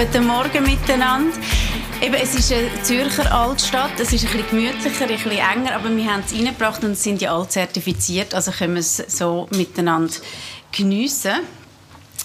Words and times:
Guten 0.00 0.26
Morgen 0.26 0.64
miteinander. 0.64 1.36
Eben, 2.00 2.14
es 2.14 2.34
ist 2.34 2.50
eine 2.50 2.70
Zürcher 2.82 3.30
Altstadt, 3.30 4.00
es 4.00 4.14
ist 4.14 4.24
ein 4.24 4.32
bisschen 4.32 4.48
gemütlicher, 4.48 5.02
ein 5.02 5.08
bisschen 5.08 5.32
enger, 5.32 5.74
aber 5.74 5.94
wir 5.94 6.10
haben 6.10 6.22
es 6.24 6.32
reingebracht 6.32 6.82
und 6.84 6.96
sind 6.96 7.20
ja 7.20 7.34
alle 7.34 7.46
zertifiziert, 7.46 8.34
also 8.34 8.50
können 8.50 8.76
wir 8.76 8.80
es 8.80 8.96
so 8.96 9.46
miteinander 9.50 10.14
geniessen 10.72 11.40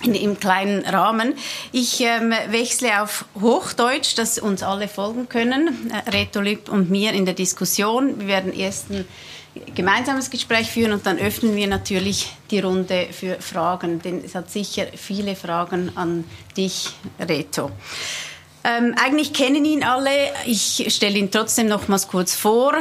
im 0.03 0.39
kleinen 0.39 0.85
Rahmen. 0.85 1.33
Ich 1.73 1.99
ähm, 1.99 2.31
wechsle 2.47 3.01
auf 3.01 3.25
Hochdeutsch, 3.41 4.17
dass 4.17 4.39
uns 4.39 4.63
alle 4.63 4.87
folgen 4.87 5.27
können, 5.27 5.91
äh, 5.91 6.09
Reto 6.11 6.39
Lüb 6.39 6.69
und 6.69 6.89
mir 6.89 7.11
in 7.11 7.25
der 7.25 7.33
Diskussion. 7.33 8.21
Wir 8.21 8.27
werden 8.27 8.53
erst 8.53 8.89
ein 8.89 9.05
gemeinsames 9.73 10.29
Gespräch 10.29 10.69
führen 10.69 10.93
und 10.93 11.05
dann 11.05 11.17
öffnen 11.17 11.55
wir 11.55 11.67
natürlich 11.67 12.31
die 12.51 12.59
Runde 12.59 13.07
für 13.11 13.35
Fragen, 13.39 14.01
denn 14.01 14.23
es 14.23 14.35
hat 14.35 14.49
sicher 14.49 14.87
viele 14.95 15.35
Fragen 15.35 15.91
an 15.95 16.23
dich, 16.55 16.89
Reto. 17.19 17.71
Ähm, 18.65 18.95
eigentlich 18.99 19.31
kennen 19.31 19.63
ihn 19.63 19.83
alle. 19.83 20.09
Ich 20.45 20.83
stelle 20.89 21.19
ihn 21.19 21.29
trotzdem 21.29 21.67
nochmals 21.67 22.07
kurz 22.07 22.33
vor. 22.33 22.73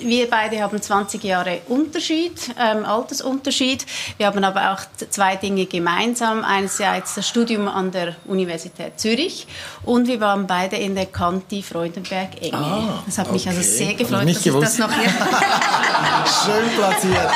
Wir 0.00 0.28
beide 0.28 0.60
haben 0.60 0.82
20 0.82 1.22
Jahre 1.22 1.60
Unterschied, 1.68 2.32
ähm, 2.58 2.84
Altersunterschied. 2.84 3.86
Wir 4.16 4.26
haben 4.26 4.42
aber 4.42 4.72
auch 4.72 4.80
zwei 5.10 5.36
Dinge 5.36 5.66
gemeinsam. 5.66 6.42
Einerseits 6.42 7.14
das 7.14 7.28
Studium 7.28 7.68
an 7.68 7.92
der 7.92 8.16
Universität 8.26 8.98
Zürich 8.98 9.46
und 9.84 10.08
wir 10.08 10.20
waren 10.20 10.48
beide 10.48 10.74
in 10.74 10.96
der 10.96 11.06
Kanti 11.06 11.62
Freudenberg 11.62 12.42
Enge. 12.42 12.56
Ah, 12.56 13.02
das 13.06 13.18
hat 13.18 13.30
mich 13.30 13.46
also 13.46 13.60
okay. 13.60 13.68
also 13.68 13.84
sehr 13.84 13.94
gefreut, 13.94 14.28
dass 14.28 14.42
gewusst. 14.42 14.72
ich 14.72 14.78
das 14.78 14.78
noch 14.78 14.92
hier 14.92 15.08
Schön 16.28 16.68
platziert. 16.76 17.30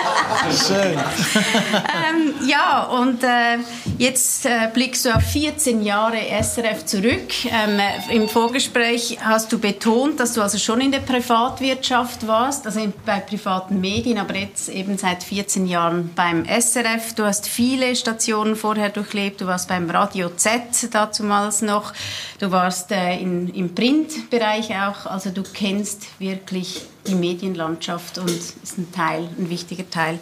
Schön. 0.67 0.99
ähm, 1.35 2.35
ja, 2.47 2.83
und 2.85 3.23
äh, 3.23 3.59
jetzt 3.97 4.45
äh, 4.45 4.69
blickst 4.73 5.07
du 5.07 5.15
auf 5.15 5.23
14 5.23 5.83
Jahre 5.83 6.19
SRF 6.43 6.85
zurück. 6.85 7.33
Ähm, 7.47 7.81
im 8.11 8.29
Vorgespräch 8.29 9.19
hast 9.23 9.51
du 9.53 9.59
betont, 9.59 10.21
dass 10.21 10.35
du 10.35 10.43
also 10.43 10.59
schon 10.59 10.81
in 10.83 10.93
der 10.93 11.01
Privatwirtschaft 11.01 12.27
warst, 12.27 12.67
also 12.67 12.81
bei 13.07 13.21
privaten 13.21 13.81
Medien, 13.81 14.19
aber 14.19 14.37
jetzt 14.37 14.69
eben 14.69 14.99
seit 14.99 15.23
14 15.23 15.67
Jahren 15.67 16.11
beim 16.15 16.45
SRF. 16.45 17.15
Du 17.15 17.25
hast 17.25 17.49
viele 17.49 17.97
Stationen 17.97 18.57
vorher 18.57 18.91
durchlebt. 18.91 19.41
Du 19.41 19.47
warst 19.47 19.69
beim 19.69 19.89
Radio 19.89 20.29
Z 20.37 20.93
dazumals 20.93 21.63
noch. 21.63 21.95
Du 22.39 22.51
warst 22.51 22.93
äh, 22.93 23.19
in, 23.19 23.49
im 23.55 23.75
Printbereich 23.75 24.71
auch. 24.77 25.07
Also 25.07 25.31
du 25.31 25.43
kennst 25.43 26.03
wirklich 26.19 26.83
die 27.07 27.15
Medienlandschaft 27.15 28.19
und 28.19 28.31
ist 28.31 28.79
ein 28.79 28.82
Teil, 28.91 29.29
ein 29.39 29.51
wichtiger 29.51 29.89
Teil 29.89 30.19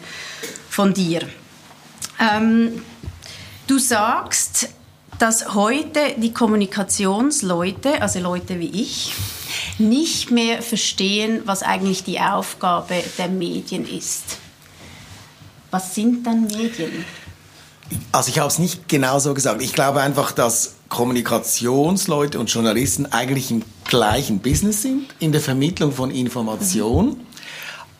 von 0.69 0.93
dir. 0.93 1.21
Ähm, 2.19 2.83
du 3.67 3.79
sagst, 3.79 4.69
dass 5.17 5.53
heute 5.53 6.15
die 6.17 6.33
Kommunikationsleute, 6.33 8.01
also 8.01 8.19
Leute 8.19 8.59
wie 8.59 8.69
ich, 8.81 9.13
nicht 9.77 10.31
mehr 10.31 10.61
verstehen, 10.61 11.41
was 11.45 11.63
eigentlich 11.63 12.03
die 12.03 12.19
Aufgabe 12.19 13.03
der 13.17 13.27
Medien 13.27 13.87
ist. 13.87 14.37
Was 15.69 15.95
sind 15.95 16.25
dann 16.25 16.45
Medien? 16.45 17.05
Also 18.11 18.29
ich 18.29 18.39
habe 18.39 18.47
es 18.47 18.59
nicht 18.59 18.87
genau 18.87 19.19
so 19.19 19.33
gesagt. 19.33 19.61
Ich 19.61 19.73
glaube 19.73 20.01
einfach, 20.01 20.31
dass 20.31 20.75
Kommunikationsleute 20.89 22.39
und 22.39 22.51
Journalisten 22.51 23.05
eigentlich 23.05 23.51
im 23.51 23.63
gleichen 23.85 24.39
Business 24.39 24.81
sind, 24.81 25.07
in 25.19 25.31
der 25.31 25.41
Vermittlung 25.41 25.91
von 25.91 26.11
Information. 26.11 27.09
Mhm. 27.09 27.30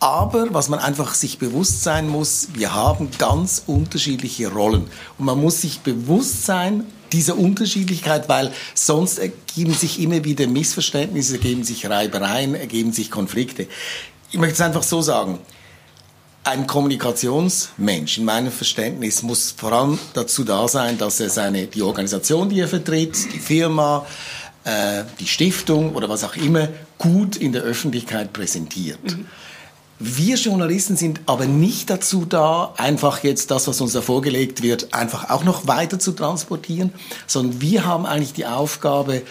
Aber 0.01 0.51
was 0.51 0.67
man 0.67 0.79
einfach 0.79 1.13
sich 1.13 1.37
bewusst 1.37 1.83
sein 1.83 2.09
muss, 2.09 2.47
wir 2.55 2.73
haben 2.73 3.09
ganz 3.19 3.61
unterschiedliche 3.67 4.51
Rollen. 4.51 4.87
Und 5.19 5.25
man 5.25 5.39
muss 5.39 5.61
sich 5.61 5.81
bewusst 5.81 6.43
sein, 6.43 6.85
dieser 7.13 7.37
Unterschiedlichkeit, 7.37 8.27
weil 8.27 8.51
sonst 8.73 9.19
ergeben 9.19 9.75
sich 9.75 10.01
immer 10.01 10.23
wieder 10.23 10.47
Missverständnisse, 10.47 11.33
ergeben 11.33 11.63
sich 11.63 11.87
Reibereien, 11.87 12.55
ergeben 12.55 12.93
sich 12.93 13.11
Konflikte. 13.11 13.67
Ich 14.31 14.39
möchte 14.39 14.55
es 14.55 14.61
einfach 14.61 14.81
so 14.81 15.03
sagen. 15.03 15.37
Ein 16.43 16.65
Kommunikationsmensch 16.65 18.17
in 18.17 18.25
meinem 18.25 18.51
Verständnis 18.51 19.21
muss 19.21 19.51
vor 19.55 19.71
allem 19.71 19.99
dazu 20.15 20.43
da 20.43 20.67
sein, 20.67 20.97
dass 20.97 21.19
er 21.19 21.29
seine, 21.29 21.67
die 21.67 21.83
Organisation, 21.83 22.49
die 22.49 22.59
er 22.59 22.67
vertritt, 22.67 23.31
die 23.31 23.39
Firma, 23.39 24.07
äh, 24.63 25.03
die 25.19 25.27
Stiftung 25.27 25.93
oder 25.93 26.09
was 26.09 26.23
auch 26.23 26.35
immer 26.35 26.69
gut 26.97 27.35
in 27.35 27.51
der 27.51 27.61
Öffentlichkeit 27.61 28.33
präsentiert. 28.33 29.03
Mhm. 29.03 29.27
Wir 30.03 30.35
Journalisten 30.35 30.97
sind 30.97 31.21
aber 31.27 31.45
nicht 31.45 31.91
dazu 31.91 32.25
da, 32.25 32.73
einfach 32.77 33.23
jetzt 33.23 33.51
das, 33.51 33.67
was 33.67 33.79
uns 33.81 33.93
da 33.93 34.01
vorgelegt 34.01 34.63
wird, 34.63 34.95
einfach 34.95 35.29
auch 35.29 35.43
noch 35.43 35.67
weiter 35.67 35.99
zu 35.99 36.13
transportieren, 36.13 36.91
sondern 37.27 37.61
wir 37.61 37.85
haben 37.85 38.07
eigentlich 38.07 38.33
die 38.33 38.47
Aufgabe, 38.47 39.21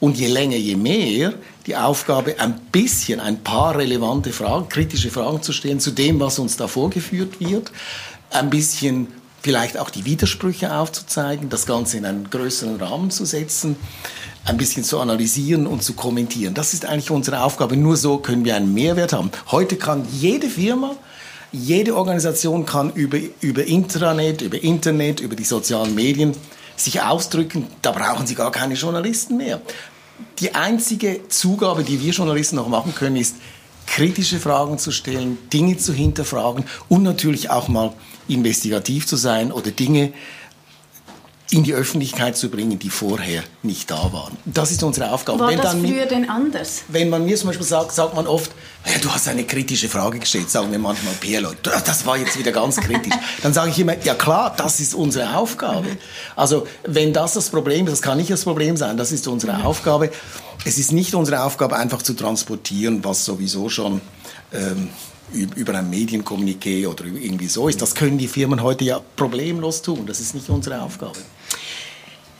und 0.00 0.16
je 0.16 0.28
länger, 0.28 0.56
je 0.56 0.76
mehr, 0.76 1.32
die 1.66 1.76
Aufgabe, 1.76 2.38
ein 2.38 2.60
bisschen, 2.70 3.20
ein 3.20 3.42
paar 3.42 3.76
relevante 3.76 4.32
Fragen, 4.32 4.68
kritische 4.68 5.10
Fragen 5.10 5.42
zu 5.42 5.52
stellen 5.52 5.80
zu 5.80 5.90
dem, 5.90 6.20
was 6.20 6.38
uns 6.38 6.56
da 6.56 6.68
vorgeführt 6.68 7.40
wird, 7.40 7.72
ein 8.30 8.50
bisschen 8.50 9.08
vielleicht 9.42 9.78
auch 9.78 9.90
die 9.90 10.04
Widersprüche 10.04 10.74
aufzuzeigen, 10.74 11.48
das 11.48 11.66
Ganze 11.66 11.96
in 11.96 12.04
einen 12.04 12.28
größeren 12.28 12.76
Rahmen 12.76 13.10
zu 13.10 13.24
setzen 13.24 13.76
ein 14.48 14.56
bisschen 14.56 14.84
zu 14.84 14.98
analysieren 14.98 15.66
und 15.66 15.82
zu 15.82 15.92
kommentieren. 15.92 16.54
Das 16.54 16.72
ist 16.72 16.86
eigentlich 16.86 17.10
unsere 17.10 17.42
Aufgabe. 17.42 17.76
Nur 17.76 17.96
so 17.96 18.18
können 18.18 18.44
wir 18.44 18.56
einen 18.56 18.72
Mehrwert 18.72 19.12
haben. 19.12 19.30
Heute 19.50 19.76
kann 19.76 20.06
jede 20.10 20.48
Firma, 20.48 20.96
jede 21.52 21.94
Organisation 21.94 22.64
kann 22.64 22.92
über, 22.92 23.18
über 23.40 23.64
Intranet, 23.64 24.40
über 24.42 24.62
Internet, 24.62 25.20
über 25.20 25.36
die 25.36 25.44
sozialen 25.44 25.94
Medien 25.94 26.34
sich 26.76 27.02
ausdrücken. 27.02 27.66
Da 27.82 27.92
brauchen 27.92 28.26
sie 28.26 28.34
gar 28.34 28.50
keine 28.50 28.74
Journalisten 28.74 29.36
mehr. 29.36 29.60
Die 30.38 30.54
einzige 30.54 31.28
Zugabe, 31.28 31.84
die 31.84 32.02
wir 32.02 32.12
Journalisten 32.12 32.56
noch 32.56 32.68
machen 32.68 32.94
können, 32.94 33.16
ist, 33.16 33.36
kritische 33.86 34.38
Fragen 34.38 34.78
zu 34.78 34.92
stellen, 34.92 35.38
Dinge 35.52 35.76
zu 35.78 35.92
hinterfragen 35.92 36.64
und 36.88 37.02
natürlich 37.02 37.50
auch 37.50 37.68
mal 37.68 37.92
investigativ 38.28 39.06
zu 39.06 39.16
sein 39.16 39.50
oder 39.50 39.70
Dinge 39.70 40.12
in 41.50 41.62
die 41.62 41.72
Öffentlichkeit 41.72 42.36
zu 42.36 42.50
bringen, 42.50 42.78
die 42.78 42.90
vorher 42.90 43.42
nicht 43.62 43.90
da 43.90 44.12
waren. 44.12 44.36
Das 44.44 44.70
ist 44.70 44.82
unsere 44.82 45.10
Aufgabe. 45.10 45.40
War 45.40 45.48
wenn 45.48 45.58
das 45.58 45.74
früher 45.74 46.04
denn 46.04 46.28
anders? 46.28 46.82
Wenn 46.88 47.08
man 47.08 47.24
mir 47.24 47.36
zum 47.36 47.48
Beispiel 47.48 47.66
sagt, 47.66 47.92
sagt 47.92 48.14
man 48.14 48.26
oft, 48.26 48.50
ja, 48.84 48.98
du 49.00 49.10
hast 49.10 49.28
eine 49.28 49.44
kritische 49.44 49.88
Frage 49.88 50.18
gestellt, 50.18 50.50
sagen 50.50 50.70
wir 50.70 50.78
manchmal 50.78 51.14
PR-Leute, 51.14 51.72
das 51.84 52.04
war 52.04 52.18
jetzt 52.18 52.38
wieder 52.38 52.52
ganz 52.52 52.76
kritisch. 52.76 53.14
Dann 53.42 53.54
sage 53.54 53.70
ich 53.70 53.78
immer, 53.78 53.96
ja 54.04 54.14
klar, 54.14 54.54
das 54.56 54.78
ist 54.80 54.94
unsere 54.94 55.36
Aufgabe. 55.36 55.96
Also 56.36 56.66
wenn 56.84 57.14
das 57.14 57.32
das 57.32 57.48
Problem 57.48 57.86
ist, 57.86 57.92
das 57.92 58.02
kann 58.02 58.18
nicht 58.18 58.30
das 58.30 58.44
Problem 58.44 58.76
sein, 58.76 58.96
das 58.96 59.12
ist 59.12 59.26
unsere. 59.26 59.48
Aufgabe. 59.64 60.10
Es 60.64 60.78
ist 60.78 60.92
nicht 60.92 61.14
unsere 61.14 61.42
Aufgabe, 61.42 61.76
einfach 61.76 62.02
zu 62.02 62.14
transportieren, 62.14 63.02
was 63.04 63.24
sowieso 63.24 63.68
schon... 63.68 64.00
Ähm, 64.52 64.90
über 65.30 65.74
ein 65.74 65.90
Medienkommuniqué 65.90 66.88
oder 66.88 67.04
irgendwie 67.04 67.48
so 67.48 67.68
ist. 67.68 67.82
Das 67.82 67.94
können 67.94 68.16
die 68.16 68.28
Firmen 68.28 68.62
heute 68.62 68.84
ja 68.84 68.98
problemlos 69.14 69.82
tun. 69.82 70.06
Das 70.06 70.20
ist 70.20 70.34
nicht 70.34 70.48
unsere 70.48 70.80
Aufgabe. 70.80 71.18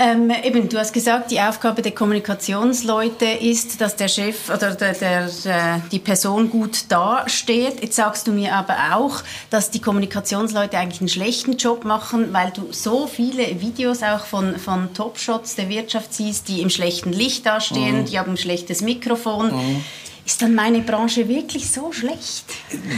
Ähm, 0.00 0.31
eben, 0.44 0.69
du 0.69 0.78
hast 0.78 0.92
gesagt, 0.92 1.32
die 1.32 1.41
Aufgabe 1.41 1.82
der 1.82 1.92
Kommunikationsleute 1.92 3.25
ist, 3.25 3.81
dass 3.81 3.97
der 3.97 4.06
Chef 4.06 4.48
oder 4.48 4.75
der, 4.75 4.92
der, 4.92 5.28
der, 5.44 5.82
die 5.91 5.98
Person 5.98 6.50
gut 6.50 6.84
dasteht. 6.88 7.82
Jetzt 7.82 7.97
sagst 7.97 8.28
du 8.28 8.32
mir 8.32 8.54
aber 8.54 8.76
auch, 8.94 9.22
dass 9.50 9.70
die 9.70 9.81
Kommunikationsleute 9.81 10.78
eigentlich 10.78 11.00
einen 11.00 11.09
schlechten 11.09 11.56
Job 11.56 11.84
machen, 11.84 12.32
weil 12.32 12.53
du 12.53 12.72
so 12.72 13.09
viele 13.09 13.60
Videos 13.60 14.04
auch 14.04 14.25
von, 14.25 14.56
von 14.59 14.94
Topshots 14.94 15.56
der 15.56 15.69
Wirtschaft 15.69 16.15
siehst, 16.15 16.47
die 16.47 16.62
im 16.62 16.70
schlechten 16.70 17.12
Licht 17.12 17.44
dastehen, 17.44 18.03
mhm. 18.03 18.04
die 18.04 18.20
haben 18.20 18.32
ein 18.32 18.36
schlechtes 18.36 18.82
Mikrofon. 18.82 19.53
Mhm. 19.53 19.84
Ist 20.25 20.42
dann 20.42 20.54
meine 20.54 20.80
Branche 20.80 21.26
wirklich 21.26 21.70
so 21.70 21.91
schlecht? 21.91 22.44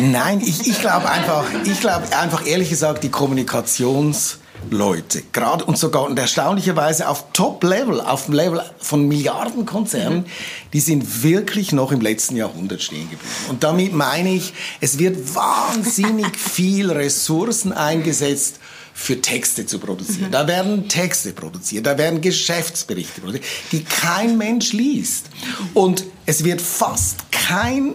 Nein, 0.01 0.43
ich, 0.45 0.67
ich 0.67 0.81
glaube 0.81 1.09
einfach, 1.09 1.45
ich 1.65 1.81
glaube 1.81 2.05
einfach 2.19 2.45
ehrlich 2.45 2.69
gesagt, 2.69 3.05
die 3.05 3.09
Kommunikations 3.09 4.40
Leute, 4.71 5.23
gerade 5.33 5.65
und 5.65 5.79
sogar 5.79 6.05
und 6.05 6.19
erstaunlicherweise 6.19 7.09
auf 7.09 7.33
Top-Level, 7.33 8.01
auf 8.01 8.27
dem 8.27 8.35
Level 8.35 8.63
von 8.79 9.09
Milliardenkonzernen, 9.09 10.21
mhm. 10.21 10.25
die 10.73 10.81
sind 10.81 11.23
wirklich 11.23 11.73
noch 11.73 11.93
im 11.93 12.01
letzten 12.01 12.37
Jahrhundert 12.37 12.83
stehen 12.83 13.11
geblieben. 13.11 13.21
Und 13.49 13.65
damit 13.65 13.93
meine 13.93 14.35
ich, 14.35 14.53
es 14.81 14.99
wird 14.99 15.35
wahnsinnig 15.35 16.37
viel 16.37 16.91
Ressourcen 16.91 17.73
eingesetzt, 17.73 18.61
für 18.93 19.21
Texte 19.23 19.65
zu 19.65 19.79
produzieren. 19.79 20.27
Mhm. 20.27 20.33
Da 20.33 20.47
werden 20.47 20.89
Texte 20.89 21.33
produziert, 21.33 21.87
da 21.87 21.97
werden 21.97 22.21
Geschäftsberichte 22.21 23.23
produziert, 23.23 23.47
die 23.73 23.83
kein 23.83 24.37
Mensch 24.37 24.73
liest. 24.73 25.27
Und 25.73 26.05
es 26.27 26.45
wird 26.45 26.61
fast 26.61 27.31
kein 27.33 27.95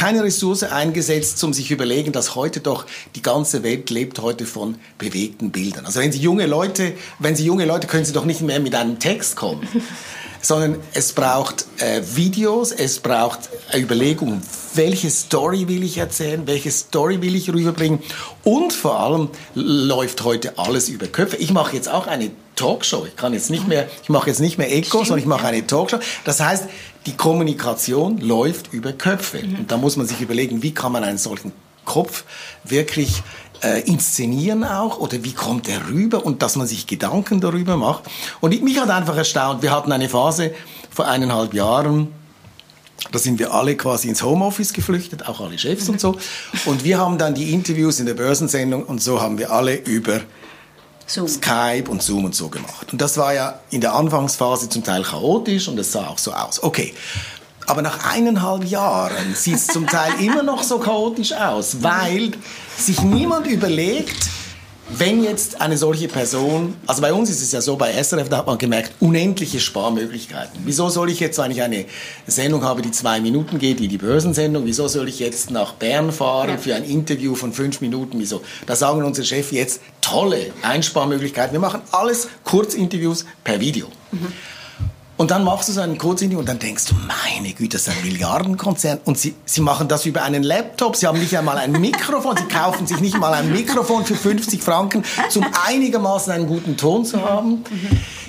keine 0.00 0.22
Ressource 0.22 0.62
eingesetzt, 0.62 1.44
um 1.44 1.52
sich 1.52 1.70
überlegen, 1.70 2.10
dass 2.10 2.34
heute 2.34 2.60
doch 2.60 2.86
die 3.16 3.20
ganze 3.20 3.62
Welt 3.62 3.90
lebt 3.90 4.18
heute 4.20 4.46
von 4.46 4.76
bewegten 4.96 5.50
Bildern. 5.50 5.84
Also 5.84 6.00
wenn 6.00 6.10
Sie 6.10 6.20
junge 6.20 6.46
Leute, 6.46 6.94
wenn 7.18 7.36
Sie 7.36 7.44
junge 7.44 7.66
Leute, 7.66 7.86
können 7.86 8.06
Sie 8.06 8.14
doch 8.14 8.24
nicht 8.24 8.40
mehr 8.40 8.60
mit 8.60 8.74
einem 8.74 8.98
Text 8.98 9.36
kommen. 9.36 9.68
sondern 10.42 10.76
es 10.94 11.12
braucht 11.12 11.66
äh, 11.80 12.00
Videos, 12.14 12.72
es 12.72 13.00
braucht 13.00 13.50
Überlegungen, 13.76 14.40
welche 14.74 15.10
Story 15.10 15.68
will 15.68 15.82
ich 15.82 15.98
erzählen, 15.98 16.46
welche 16.46 16.70
Story 16.70 17.20
will 17.20 17.34
ich 17.34 17.52
rüberbringen 17.52 17.98
und 18.42 18.72
vor 18.72 19.00
allem 19.00 19.28
läuft 19.54 20.24
heute 20.24 20.56
alles 20.56 20.88
über 20.88 21.08
Köpfe. 21.08 21.36
Ich 21.36 21.52
mache 21.52 21.76
jetzt 21.76 21.90
auch 21.90 22.06
eine 22.06 22.30
Talkshow. 22.56 23.06
Ich 23.06 23.16
kann 23.16 23.32
jetzt 23.32 23.50
nicht 23.50 23.66
mehr, 23.66 23.88
ich 24.02 24.08
mache 24.10 24.28
jetzt 24.28 24.40
nicht 24.40 24.58
mehr 24.58 24.70
Echo, 24.70 24.98
sondern 24.98 25.18
ich 25.18 25.26
mache 25.26 25.46
eine 25.46 25.66
Talkshow. 25.66 25.98
Das 26.24 26.40
heißt, 26.40 26.64
die 27.06 27.16
Kommunikation 27.16 28.18
läuft 28.18 28.72
über 28.72 28.92
Köpfe. 28.92 29.42
Mhm. 29.42 29.60
Und 29.60 29.70
da 29.70 29.76
muss 29.76 29.96
man 29.96 30.06
sich 30.06 30.20
überlegen, 30.20 30.62
wie 30.62 30.72
kann 30.72 30.92
man 30.92 31.04
einen 31.04 31.18
solchen 31.18 31.52
Kopf 31.84 32.24
wirklich 32.64 33.22
äh, 33.62 33.80
inszenieren 33.82 34.64
auch 34.64 34.98
oder 34.98 35.22
wie 35.24 35.32
kommt 35.32 35.68
er 35.68 35.88
rüber 35.88 36.24
und 36.24 36.42
dass 36.42 36.56
man 36.56 36.66
sich 36.66 36.86
Gedanken 36.86 37.40
darüber 37.40 37.76
macht. 37.76 38.04
Und 38.40 38.52
ich, 38.52 38.62
mich 38.62 38.78
hat 38.80 38.90
einfach 38.90 39.16
erstaunt, 39.16 39.62
wir 39.62 39.70
hatten 39.70 39.92
eine 39.92 40.08
Phase 40.08 40.52
vor 40.90 41.06
eineinhalb 41.06 41.54
Jahren, 41.54 42.08
da 43.12 43.18
sind 43.18 43.38
wir 43.38 43.52
alle 43.54 43.76
quasi 43.76 44.08
ins 44.08 44.22
Homeoffice 44.22 44.72
geflüchtet, 44.72 45.26
auch 45.26 45.40
alle 45.40 45.58
Chefs 45.58 45.88
und 45.88 46.00
so. 46.00 46.16
Und 46.66 46.84
wir 46.84 46.98
haben 46.98 47.16
dann 47.18 47.34
die 47.34 47.52
Interviews 47.52 47.98
in 47.98 48.06
der 48.06 48.14
Börsensendung 48.14 48.84
und 48.84 49.02
so 49.02 49.20
haben 49.20 49.38
wir 49.38 49.50
alle 49.50 49.76
über 49.76 50.20
Zoom. 51.10 51.26
Skype 51.26 51.90
und 51.90 52.02
Zoom 52.02 52.24
und 52.24 52.36
so 52.36 52.48
gemacht. 52.48 52.92
Und 52.92 53.00
das 53.00 53.16
war 53.16 53.34
ja 53.34 53.58
in 53.70 53.80
der 53.80 53.94
Anfangsphase 53.94 54.68
zum 54.68 54.84
Teil 54.84 55.02
chaotisch 55.02 55.66
und 55.66 55.76
es 55.78 55.90
sah 55.90 56.06
auch 56.06 56.18
so 56.18 56.32
aus. 56.32 56.62
Okay. 56.62 56.94
Aber 57.66 57.82
nach 57.82 58.12
eineinhalb 58.12 58.64
Jahren 58.64 59.34
sieht 59.34 59.56
es 59.56 59.66
zum 59.66 59.86
Teil 59.86 60.12
immer 60.20 60.42
noch 60.42 60.62
so 60.62 60.78
chaotisch 60.78 61.32
aus, 61.32 61.82
weil 61.82 62.32
sich 62.76 63.02
niemand 63.02 63.46
überlegt, 63.46 64.28
wenn 64.98 65.22
jetzt 65.22 65.60
eine 65.60 65.76
solche 65.76 66.08
Person, 66.08 66.76
also 66.86 67.00
bei 67.00 67.12
uns 67.12 67.30
ist 67.30 67.42
es 67.42 67.52
ja 67.52 67.60
so, 67.60 67.76
bei 67.76 67.92
SRF, 67.92 68.28
da 68.28 68.38
hat 68.38 68.46
man 68.46 68.58
gemerkt, 68.58 68.92
unendliche 69.00 69.60
Sparmöglichkeiten. 69.60 70.60
Wieso 70.64 70.88
soll 70.88 71.10
ich 71.10 71.20
jetzt, 71.20 71.38
wenn 71.38 71.50
ich 71.50 71.62
eine 71.62 71.86
Sendung 72.26 72.64
habe, 72.64 72.82
die 72.82 72.90
zwei 72.90 73.20
Minuten 73.20 73.58
geht, 73.58 73.80
wie 73.80 73.88
die 73.88 73.98
Börsensendung, 73.98 74.64
wieso 74.66 74.88
soll 74.88 75.08
ich 75.08 75.18
jetzt 75.18 75.50
nach 75.50 75.74
Bern 75.74 76.12
fahren 76.12 76.58
für 76.58 76.74
ein 76.74 76.84
Interview 76.84 77.34
von 77.34 77.52
fünf 77.52 77.80
Minuten? 77.80 78.18
Wieso? 78.18 78.42
Da 78.66 78.76
sagen 78.76 79.02
unsere 79.04 79.26
Chefs 79.26 79.50
jetzt, 79.52 79.80
tolle 80.00 80.52
Einsparmöglichkeiten. 80.62 81.52
Wir 81.52 81.60
machen 81.60 81.82
alles 81.92 82.28
Kurzinterviews 82.44 83.24
per 83.44 83.60
Video. 83.60 83.86
Mhm. 84.12 84.32
Und 85.20 85.30
dann 85.30 85.44
machst 85.44 85.68
du 85.68 85.74
so 85.74 85.82
einen 85.82 85.98
Kurzinterview 85.98 86.38
und 86.38 86.48
dann 86.48 86.58
denkst 86.58 86.86
du, 86.86 86.94
meine 86.94 87.52
Güte, 87.52 87.76
das 87.76 87.86
ist 87.86 87.94
ein 87.94 88.02
Milliardenkonzern. 88.04 89.00
Und 89.04 89.18
sie, 89.18 89.34
sie 89.44 89.60
machen 89.60 89.86
das 89.86 90.06
über 90.06 90.22
einen 90.22 90.42
Laptop. 90.42 90.96
Sie 90.96 91.06
haben 91.06 91.18
nicht 91.18 91.36
einmal 91.36 91.58
ein 91.58 91.72
Mikrofon. 91.72 92.38
Sie 92.38 92.44
kaufen 92.44 92.86
sich 92.86 93.00
nicht 93.00 93.18
mal 93.18 93.34
ein 93.34 93.52
Mikrofon 93.52 94.06
für 94.06 94.16
50 94.16 94.62
Franken, 94.62 95.04
um 95.34 95.44
einigermaßen 95.68 96.32
einen 96.32 96.46
guten 96.46 96.78
Ton 96.78 97.04
zu 97.04 97.20
haben. 97.22 97.62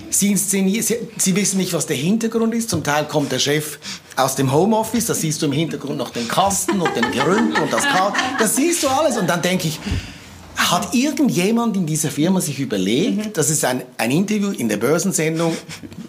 Sie, 0.10 0.36
sie, 0.36 0.82
sie 0.82 1.36
wissen 1.38 1.60
nicht, 1.60 1.72
was 1.72 1.86
der 1.86 1.96
Hintergrund 1.96 2.54
ist. 2.54 2.70
Zum 2.70 2.84
Teil 2.84 3.06
kommt 3.06 3.32
der 3.32 3.40
Chef 3.40 3.80
aus 4.18 4.36
dem 4.36 4.52
Homeoffice. 4.52 5.06
Da 5.06 5.14
siehst 5.14 5.42
du 5.42 5.46
im 5.46 5.54
Hintergrund 5.54 5.98
noch 5.98 6.10
den 6.10 6.28
Kasten 6.28 6.82
und 6.82 6.94
den 6.94 7.10
Gerümpel 7.14 7.64
und 7.64 7.72
das 7.72 7.84
Kabel. 7.84 8.20
Das 8.38 8.58
siehst 8.58 8.84
du 8.84 8.90
alles. 8.90 9.18
Und 9.18 9.30
dann 9.30 9.42
denke 9.42 9.70
ich, 9.70 9.80
hat 10.70 10.94
irgendjemand 10.94 11.76
in 11.76 11.86
dieser 11.86 12.12
Firma 12.12 12.42
sich 12.42 12.60
überlegt, 12.60 13.18
mhm. 13.18 13.34
das 13.34 13.50
ist 13.50 13.66
ein, 13.66 13.84
ein 13.98 14.12
Interview 14.12 14.52
in 14.52 14.70
der 14.70 14.78
Börsensendung, 14.78 15.56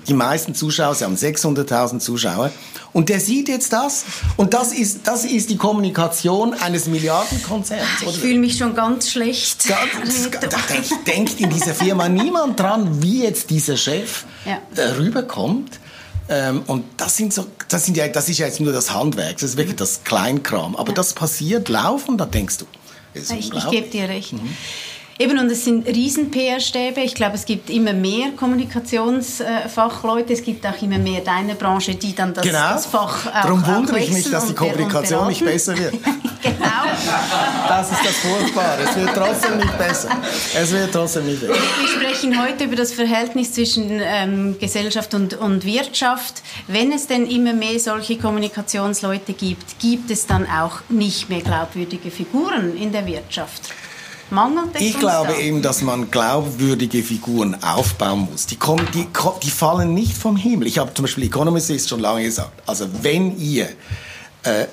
die 0.08 0.14
meisten 0.14 0.54
Zuschauer, 0.54 0.94
sie 0.94 1.04
haben 1.04 1.16
600.000 1.16 2.00
Zuschauer, 2.00 2.50
und 2.92 3.08
der 3.08 3.20
sieht 3.20 3.48
jetzt 3.48 3.72
das, 3.72 4.04
und 4.36 4.52
das 4.52 4.72
ist, 4.72 5.06
das 5.06 5.24
ist 5.24 5.48
die 5.48 5.56
Kommunikation 5.56 6.54
eines 6.54 6.86
Milliardenkonzerns. 6.86 7.88
Ich 8.06 8.18
fühle 8.18 8.38
mich 8.38 8.58
schon 8.58 8.74
ganz 8.74 9.10
schlecht. 9.10 9.66
Ganz, 9.66 10.30
da 10.40 10.48
denkt, 10.68 11.06
denkt 11.06 11.40
in 11.40 11.48
dieser 11.48 11.74
Firma 11.74 12.08
niemand 12.08 12.60
dran, 12.60 13.02
wie 13.02 13.22
jetzt 13.22 13.48
dieser 13.48 13.76
Chef 13.76 14.24
ja. 14.44 14.60
rüberkommt. 14.96 15.80
Ähm, 16.28 16.62
und 16.66 16.84
das 16.98 17.16
sind 17.16 17.32
so, 17.32 17.46
das 17.68 17.84
sind 17.84 17.96
ja, 17.96 18.08
das 18.08 18.28
ist 18.28 18.38
ja 18.38 18.46
jetzt 18.46 18.60
nur 18.60 18.72
das 18.72 18.92
Handwerk, 18.92 19.34
das 19.34 19.50
ist 19.50 19.56
wirklich 19.56 19.76
das 19.76 20.04
Kleinkram. 20.04 20.76
Aber 20.76 20.90
ja. 20.90 20.94
das 20.94 21.14
passiert 21.14 21.68
laufend, 21.68 22.20
da 22.20 22.26
denkst 22.26 22.58
du, 22.58 22.66
ich, 23.14 23.52
ich 23.52 23.70
gebe 23.70 23.88
dir 23.88 24.08
recht. 24.08 24.32
Mhm. 24.32 24.56
Eben, 25.22 25.38
und 25.38 25.50
es 25.52 25.64
sind 25.64 25.86
riesen 25.86 26.32
PR-Stäbe. 26.32 27.00
Ich 27.00 27.14
glaube, 27.14 27.36
es 27.36 27.44
gibt 27.44 27.70
immer 27.70 27.92
mehr 27.92 28.32
Kommunikationsfachleute. 28.36 30.32
Es 30.32 30.42
gibt 30.42 30.66
auch 30.66 30.82
immer 30.82 30.98
mehr 30.98 31.20
deine 31.20 31.54
Branche, 31.54 31.94
die 31.94 32.12
dann 32.12 32.34
das, 32.34 32.44
genau. 32.44 32.70
das 32.72 32.86
Fach 32.86 33.28
auch 33.28 33.42
Darum 33.42 33.64
wundere 33.64 34.00
ich 34.00 34.10
mich, 34.10 34.28
dass 34.28 34.48
die 34.48 34.54
Kommunikation 34.54 35.28
nicht 35.28 35.44
besser 35.44 35.78
wird. 35.78 35.92
genau. 36.42 36.82
Das 37.68 37.92
ist 37.92 38.04
das 38.04 38.16
Furchtbare. 38.16 38.82
Es 38.82 38.96
wird 38.96 39.10
trotzdem 39.14 39.58
nicht 39.58 39.78
besser. 39.78 40.08
Es 40.60 40.72
wird 40.72 40.92
trotzdem 40.92 41.26
nicht 41.26 41.40
besser. 41.40 41.54
Wir 41.54 41.88
sprechen 41.88 42.42
heute 42.42 42.64
über 42.64 42.74
das 42.74 42.92
Verhältnis 42.92 43.52
zwischen 43.52 44.00
ähm, 44.02 44.56
Gesellschaft 44.58 45.14
und, 45.14 45.34
und 45.34 45.64
Wirtschaft. 45.64 46.42
Wenn 46.66 46.90
es 46.90 47.06
denn 47.06 47.28
immer 47.28 47.52
mehr 47.52 47.78
solche 47.78 48.18
Kommunikationsleute 48.18 49.34
gibt, 49.34 49.78
gibt 49.78 50.10
es 50.10 50.26
dann 50.26 50.48
auch 50.50 50.80
nicht 50.88 51.28
mehr 51.28 51.42
glaubwürdige 51.42 52.10
Figuren 52.10 52.76
in 52.76 52.90
der 52.90 53.06
Wirtschaft? 53.06 53.72
Mangelt 54.32 54.74
es 54.74 54.80
Ich 54.80 54.98
glaube 54.98 55.34
eben, 55.34 55.60
dass 55.60 55.82
man 55.82 56.10
glaubwürdige 56.10 57.02
Figuren 57.02 57.62
aufbauen 57.62 58.28
muss. 58.30 58.46
Die, 58.46 58.56
kommen, 58.56 58.86
die, 58.94 59.06
die 59.42 59.50
fallen 59.50 59.92
nicht 59.92 60.16
vom 60.16 60.36
Himmel. 60.36 60.66
Ich 60.66 60.78
habe 60.78 60.92
zum 60.94 61.04
Beispiel 61.04 61.24
Economist 61.24 61.88
schon 61.88 62.00
lange 62.00 62.24
gesagt, 62.24 62.62
also 62.66 62.86
wenn 63.02 63.38
ihr 63.38 63.68
äh, 64.42 64.66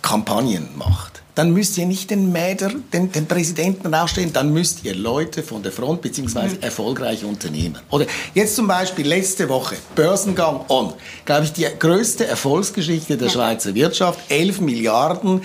Kampagnen 0.00 0.68
macht, 0.76 1.22
dann 1.34 1.52
müsst 1.52 1.78
ihr 1.78 1.86
nicht 1.86 2.10
den 2.10 2.32
Mäder, 2.32 2.70
den, 2.92 3.12
den 3.12 3.26
Präsidenten 3.26 3.92
rausstellen, 3.92 4.32
dann 4.32 4.52
müsst 4.52 4.84
ihr 4.84 4.94
Leute 4.94 5.42
von 5.42 5.62
der 5.62 5.72
Front 5.72 6.02
beziehungsweise 6.02 6.56
mhm. 6.56 6.62
erfolgreiche 6.62 7.26
Unternehmen. 7.26 7.78
Oder 7.90 8.06
jetzt 8.34 8.56
zum 8.56 8.66
Beispiel 8.66 9.06
letzte 9.06 9.48
Woche 9.48 9.76
Börsengang 9.94 10.64
on, 10.68 10.92
glaube 11.24 11.44
ich, 11.44 11.52
die 11.52 11.66
größte 11.78 12.26
Erfolgsgeschichte 12.26 13.16
der 13.16 13.28
ja. 13.28 13.32
Schweizer 13.32 13.74
Wirtschaft, 13.74 14.20
11 14.30 14.60
Milliarden 14.60 15.42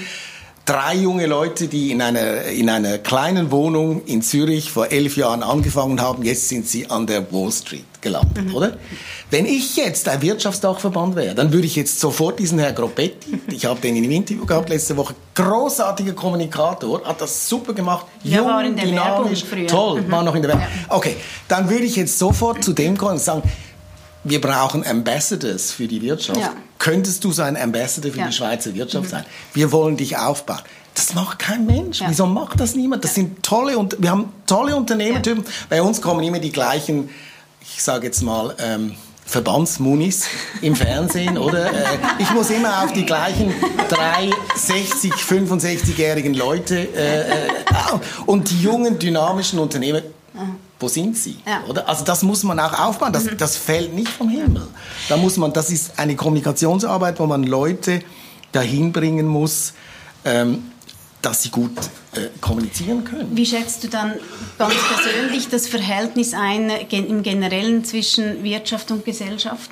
drei 0.67 0.95
junge 0.95 1.25
Leute, 1.25 1.67
die 1.67 1.91
in 1.91 2.01
einer, 2.01 2.43
in 2.43 2.69
einer 2.69 2.97
kleinen 2.97 3.51
Wohnung 3.51 4.03
in 4.05 4.21
Zürich 4.21 4.69
vor 4.69 4.91
elf 4.91 5.15
Jahren 5.15 5.41
angefangen 5.41 6.01
haben, 6.01 6.23
jetzt 6.23 6.49
sind 6.49 6.67
sie 6.67 6.89
an 6.89 7.07
der 7.07 7.31
Wall 7.31 7.51
Street 7.51 7.85
gelandet, 8.01 8.49
mhm. 8.49 8.55
oder? 8.55 8.77
Wenn 9.31 9.45
ich 9.45 9.77
jetzt 9.77 10.07
ein 10.09 10.21
Wirtschaftsdachverband 10.21 11.15
wäre, 11.15 11.33
dann 11.33 11.51
würde 11.53 11.65
ich 11.65 11.75
jetzt 11.75 11.99
sofort 11.99 12.37
diesen 12.37 12.59
Herr 12.59 12.73
Gropetti, 12.73 13.39
ich 13.51 13.65
habe 13.65 13.79
den 13.79 13.95
in 13.95 14.03
einem 14.03 14.11
Interview 14.11 14.45
gehabt 14.45 14.69
letzte 14.69 14.97
Woche, 14.97 15.15
großartiger 15.33 16.13
Kommunikator, 16.13 17.03
hat 17.05 17.21
das 17.21 17.47
super 17.47 17.73
gemacht, 17.73 18.05
ja, 18.23 18.39
jung, 18.39 18.47
war 18.47 18.63
in 18.63 18.75
der 18.75 18.85
dynamisch, 18.85 19.45
toll, 19.67 20.01
mhm. 20.01 20.11
war 20.11 20.23
noch 20.23 20.35
in 20.35 20.41
der 20.41 20.51
Werbung. 20.51 20.67
Ja. 20.67 20.95
Okay, 20.95 21.15
dann 21.47 21.69
würde 21.69 21.85
ich 21.85 21.95
jetzt 21.95 22.19
sofort 22.19 22.61
zu 22.61 22.73
dem 22.73 22.97
kommen 22.97 23.13
und 23.13 23.21
sagen, 23.21 23.41
wir 24.29 24.41
brauchen 24.41 24.85
Ambassadors 24.85 25.71
für 25.71 25.87
die 25.87 26.01
Wirtschaft. 26.01 26.39
Ja. 26.39 26.53
Könntest 26.79 27.23
du 27.23 27.31
so 27.31 27.41
ein 27.41 27.57
Ambassador 27.57 28.11
für 28.11 28.19
ja. 28.19 28.27
die 28.27 28.33
Schweizer 28.33 28.73
Wirtschaft 28.75 29.05
mhm. 29.05 29.09
sein? 29.09 29.25
Wir 29.53 29.71
wollen 29.71 29.97
dich 29.97 30.17
aufbauen. 30.17 30.61
Das 30.93 31.13
macht 31.13 31.39
kein 31.39 31.65
Mensch. 31.65 32.01
Ja. 32.01 32.09
Wieso 32.09 32.25
macht 32.25 32.59
das 32.59 32.75
niemand? 32.75 33.03
Das 33.03 33.13
sind 33.13 33.43
tolle 33.43 33.77
und 33.77 33.97
wir 33.99 34.09
haben 34.09 34.31
tolle 34.45 34.75
Unternehmertypen. 34.75 35.45
Bei 35.69 35.81
uns 35.81 36.01
kommen 36.01 36.23
immer 36.23 36.39
die 36.39 36.51
gleichen, 36.51 37.09
ich 37.61 37.83
sage 37.83 38.07
jetzt 38.07 38.21
mal, 38.21 38.55
ähm, 38.59 38.95
Verbandsmunis 39.27 40.25
im 40.61 40.75
Fernsehen, 40.75 41.37
oder? 41.37 41.67
Äh, 41.67 41.97
ich 42.17 42.31
muss 42.31 42.49
immer 42.49 42.83
auf 42.83 42.93
die 42.93 43.05
gleichen 43.05 43.53
drei 43.89 44.31
60, 44.55 45.11
65-jährigen 45.13 46.33
Leute 46.33 46.77
äh, 46.95 47.21
äh, 47.21 47.49
und 48.25 48.49
die 48.49 48.61
jungen, 48.61 48.97
dynamischen 48.97 49.59
Unternehmer 49.59 50.01
wo 50.79 50.87
sind 50.87 51.17
sie? 51.17 51.37
Ja. 51.45 51.63
Oder? 51.67 51.87
Also 51.87 52.03
das 52.03 52.23
muss 52.23 52.43
man 52.43 52.59
auch 52.59 52.77
aufbauen. 52.77 53.13
Das, 53.13 53.25
mhm. 53.25 53.37
das 53.37 53.57
fällt 53.57 53.93
nicht 53.93 54.09
vom 54.09 54.29
Himmel. 54.29 54.67
Da 55.09 55.17
muss 55.17 55.37
man, 55.37 55.53
das 55.53 55.71
ist 55.71 55.97
eine 55.97 56.15
Kommunikationsarbeit, 56.15 57.19
wo 57.19 57.25
man 57.25 57.43
Leute 57.43 58.01
dahin 58.51 58.91
bringen 58.91 59.27
muss, 59.27 59.73
ähm, 60.23 60.71
dass 61.21 61.43
sie 61.43 61.49
gut 61.49 61.71
äh, 62.13 62.27
kommunizieren 62.41 63.03
können. 63.03 63.35
Wie 63.35 63.45
schätzt 63.45 63.83
du 63.83 63.87
dann 63.87 64.13
ganz 64.57 64.75
persönlich 64.75 65.49
das 65.49 65.67
Verhältnis 65.67 66.33
ein 66.33 66.69
im 66.69 67.23
Generellen 67.23 67.83
zwischen 67.83 68.43
Wirtschaft 68.43 68.91
und 68.91 69.03
Gesellschaft? 69.03 69.71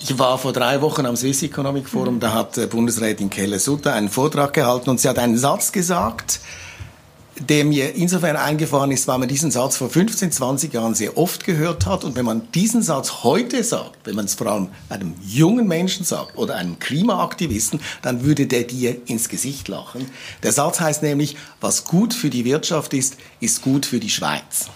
Ich 0.00 0.16
war 0.18 0.38
vor 0.38 0.52
drei 0.52 0.80
Wochen 0.80 1.06
am 1.06 1.16
Swiss 1.16 1.42
Economic 1.42 1.88
Forum, 1.88 2.14
mhm. 2.14 2.20
da 2.20 2.32
hat 2.32 2.56
äh, 2.56 2.66
Bundesrätin 2.66 3.28
Keller-Sutter 3.28 3.92
einen 3.92 4.08
Vortrag 4.08 4.54
gehalten 4.54 4.88
und 4.90 5.00
sie 5.00 5.08
hat 5.08 5.18
einen 5.18 5.36
Satz 5.36 5.72
gesagt, 5.72 6.40
der 7.40 7.64
mir 7.64 7.94
insofern 7.94 8.36
eingefahren 8.36 8.90
ist, 8.90 9.06
weil 9.06 9.18
man 9.18 9.28
diesen 9.28 9.50
Satz 9.50 9.76
vor 9.76 9.88
15, 9.88 10.32
20 10.32 10.72
Jahren 10.72 10.94
sehr 10.94 11.16
oft 11.16 11.44
gehört 11.44 11.86
hat. 11.86 12.04
Und 12.04 12.16
wenn 12.16 12.24
man 12.24 12.50
diesen 12.52 12.82
Satz 12.82 13.22
heute 13.22 13.62
sagt, 13.62 13.98
wenn 14.04 14.16
man 14.16 14.24
es 14.24 14.34
vor 14.34 14.48
allem 14.48 14.68
einem 14.88 15.14
jungen 15.24 15.68
Menschen 15.68 16.04
sagt 16.04 16.36
oder 16.36 16.56
einem 16.56 16.78
Klimaaktivisten, 16.78 17.80
dann 18.02 18.24
würde 18.24 18.46
der 18.46 18.64
dir 18.64 18.96
ins 19.06 19.28
Gesicht 19.28 19.68
lachen. 19.68 20.06
Der 20.42 20.52
Satz 20.52 20.80
heißt 20.80 21.02
nämlich, 21.02 21.36
was 21.60 21.84
gut 21.84 22.14
für 22.14 22.30
die 22.30 22.44
Wirtschaft 22.44 22.94
ist, 22.94 23.16
ist 23.40 23.62
gut 23.62 23.86
für 23.86 24.00
die 24.00 24.10
Schweiz. 24.10 24.70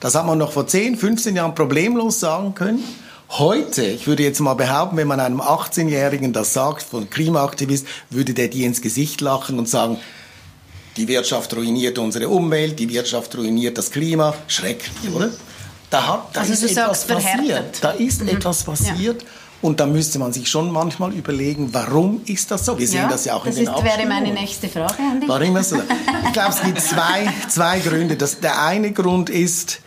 Das 0.00 0.14
hat 0.14 0.26
man 0.26 0.38
noch 0.38 0.52
vor 0.52 0.66
10, 0.66 0.96
15 0.96 1.36
Jahren 1.36 1.54
problemlos 1.54 2.20
sagen 2.20 2.54
können. 2.54 2.82
Heute, 3.30 3.82
ich 3.84 4.06
würde 4.06 4.22
jetzt 4.22 4.40
mal 4.40 4.54
behaupten, 4.54 4.96
wenn 4.96 5.08
man 5.08 5.20
einem 5.20 5.40
18-Jährigen 5.40 6.32
das 6.32 6.52
sagt, 6.52 6.82
von 6.82 7.08
Klimaaktivist, 7.08 7.86
würde 8.10 8.34
der 8.34 8.48
dir 8.48 8.66
ins 8.66 8.82
Gesicht 8.82 9.20
lachen 9.20 9.58
und 9.58 9.68
sagen, 9.68 9.98
die 10.96 11.08
Wirtschaft 11.08 11.54
ruiniert 11.54 11.98
unsere 11.98 12.28
Umwelt, 12.28 12.78
die 12.78 12.88
Wirtschaft 12.88 13.36
ruiniert 13.36 13.76
das 13.78 13.90
Klima. 13.90 14.34
Schrecklich, 14.46 15.12
oder? 15.12 15.30
Da, 15.90 16.06
hat, 16.06 16.28
da 16.32 16.40
also 16.40 16.52
ist 16.52 16.76
etwas 16.76 17.06
passiert. 17.06 17.78
Da 17.80 17.90
ist 17.92 18.22
mhm. 18.22 18.28
etwas 18.28 18.64
passiert. 18.64 19.22
Ja. 19.22 19.28
Und 19.62 19.80
da 19.80 19.86
müsste 19.86 20.18
man 20.18 20.32
sich 20.32 20.50
schon 20.50 20.70
manchmal 20.70 21.14
überlegen, 21.14 21.72
warum 21.72 22.20
ist 22.26 22.50
das 22.50 22.66
so? 22.66 22.78
Wir 22.78 22.86
sehen 22.86 23.02
ja, 23.02 23.08
das 23.08 23.24
ja 23.24 23.34
auch 23.34 23.46
in 23.46 23.54
den 23.54 23.64
Das 23.64 23.82
wäre 23.82 24.06
meine 24.06 24.32
nächste 24.32 24.68
Frage 24.68 24.98
an 24.98 25.22
Warum 25.26 25.56
ist 25.56 25.72
das 25.72 25.78
so? 25.78 25.84
Ich 26.26 26.32
glaube, 26.34 26.50
es 26.50 26.62
gibt 26.62 26.80
zwei, 26.82 27.32
zwei 27.48 27.78
Gründe. 27.78 28.16
Das, 28.16 28.40
der 28.40 28.62
eine 28.62 28.92
Grund 28.92 29.30
ist, 29.30 29.80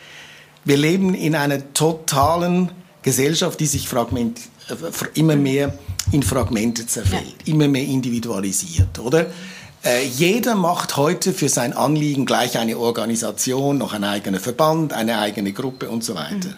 wir 0.66 0.78
leben 0.78 1.14
in 1.14 1.36
einer 1.36 1.74
totalen 1.74 2.72
Gesellschaft, 3.04 3.60
die 3.60 3.68
sich 3.68 3.88
fragment, 3.88 4.40
äh, 4.70 4.74
immer 5.14 5.36
mehr 5.36 5.78
in 6.12 6.24
Fragmente 6.24 6.88
zerfällt, 6.88 7.36
ja. 7.46 7.54
immer 7.54 7.68
mehr 7.68 7.84
individualisiert, 7.84 8.98
oder? 8.98 9.28
Äh, 9.84 10.06
jeder 10.06 10.56
macht 10.56 10.98
heute 10.98 11.34
für 11.34 11.50
sein 11.50 11.74
Anliegen 11.74 12.26
gleich 12.26 12.58
eine 12.58 12.78
Organisation, 12.78 13.78
noch 13.78 13.94
ein 13.94 14.04
eigener 14.04 14.40
Verband, 14.40 14.94
eine 14.94 15.20
eigene 15.20 15.54
Gruppe 15.54 15.90
und 15.90 16.04
so 16.04 16.16
weiter. 16.16 16.50
Mhm. 16.50 16.56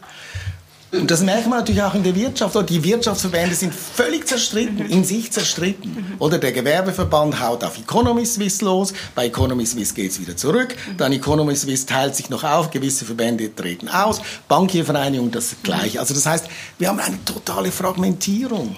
Und 0.92 1.12
das 1.12 1.22
merkt 1.22 1.48
man 1.48 1.60
natürlich 1.60 1.84
auch 1.84 1.94
in 1.94 2.02
der 2.02 2.16
Wirtschaft. 2.16 2.58
Die 2.68 2.84
Wirtschaftsverbände 2.84 3.54
sind 3.54 3.76
völlig 3.76 4.28
zerstritten, 4.28 4.88
mhm. 4.88 4.92
in 4.92 5.04
sich 5.04 5.32
zerstritten. 5.32 5.92
Mhm. 5.92 6.16
Oder 6.18 6.40
der 6.40 6.52
Gewerbeverband 6.52 7.40
haut 7.40 7.64
auf 7.64 7.78
Economy 7.78 8.26
Swiss 8.26 8.62
los, 8.62 8.94
bei 9.14 9.28
Economy 9.28 9.66
Swiss 9.68 9.94
geht 9.94 10.12
es 10.12 10.20
wieder 10.20 10.36
zurück, 10.36 10.76
mhm. 10.76 10.98
dann 10.98 11.12
Economy 11.12 11.56
Swiss 11.56 11.86
teilt 11.86 12.16
sich 12.16 12.32
noch 12.32 12.44
auf, 12.44 12.72
gewisse 12.72 13.06
Verbände 13.06 13.54
treten 13.54 13.88
aus, 13.88 14.22
Bankiervereinigung 14.48 15.30
das 15.30 15.58
gleiche. 15.62 16.00
Also 16.00 16.16
das 16.16 16.26
heißt, 16.26 16.48
wir 16.80 16.88
haben 16.88 17.00
eine 17.00 17.24
totale 17.24 17.72
Fragmentierung. 17.72 18.76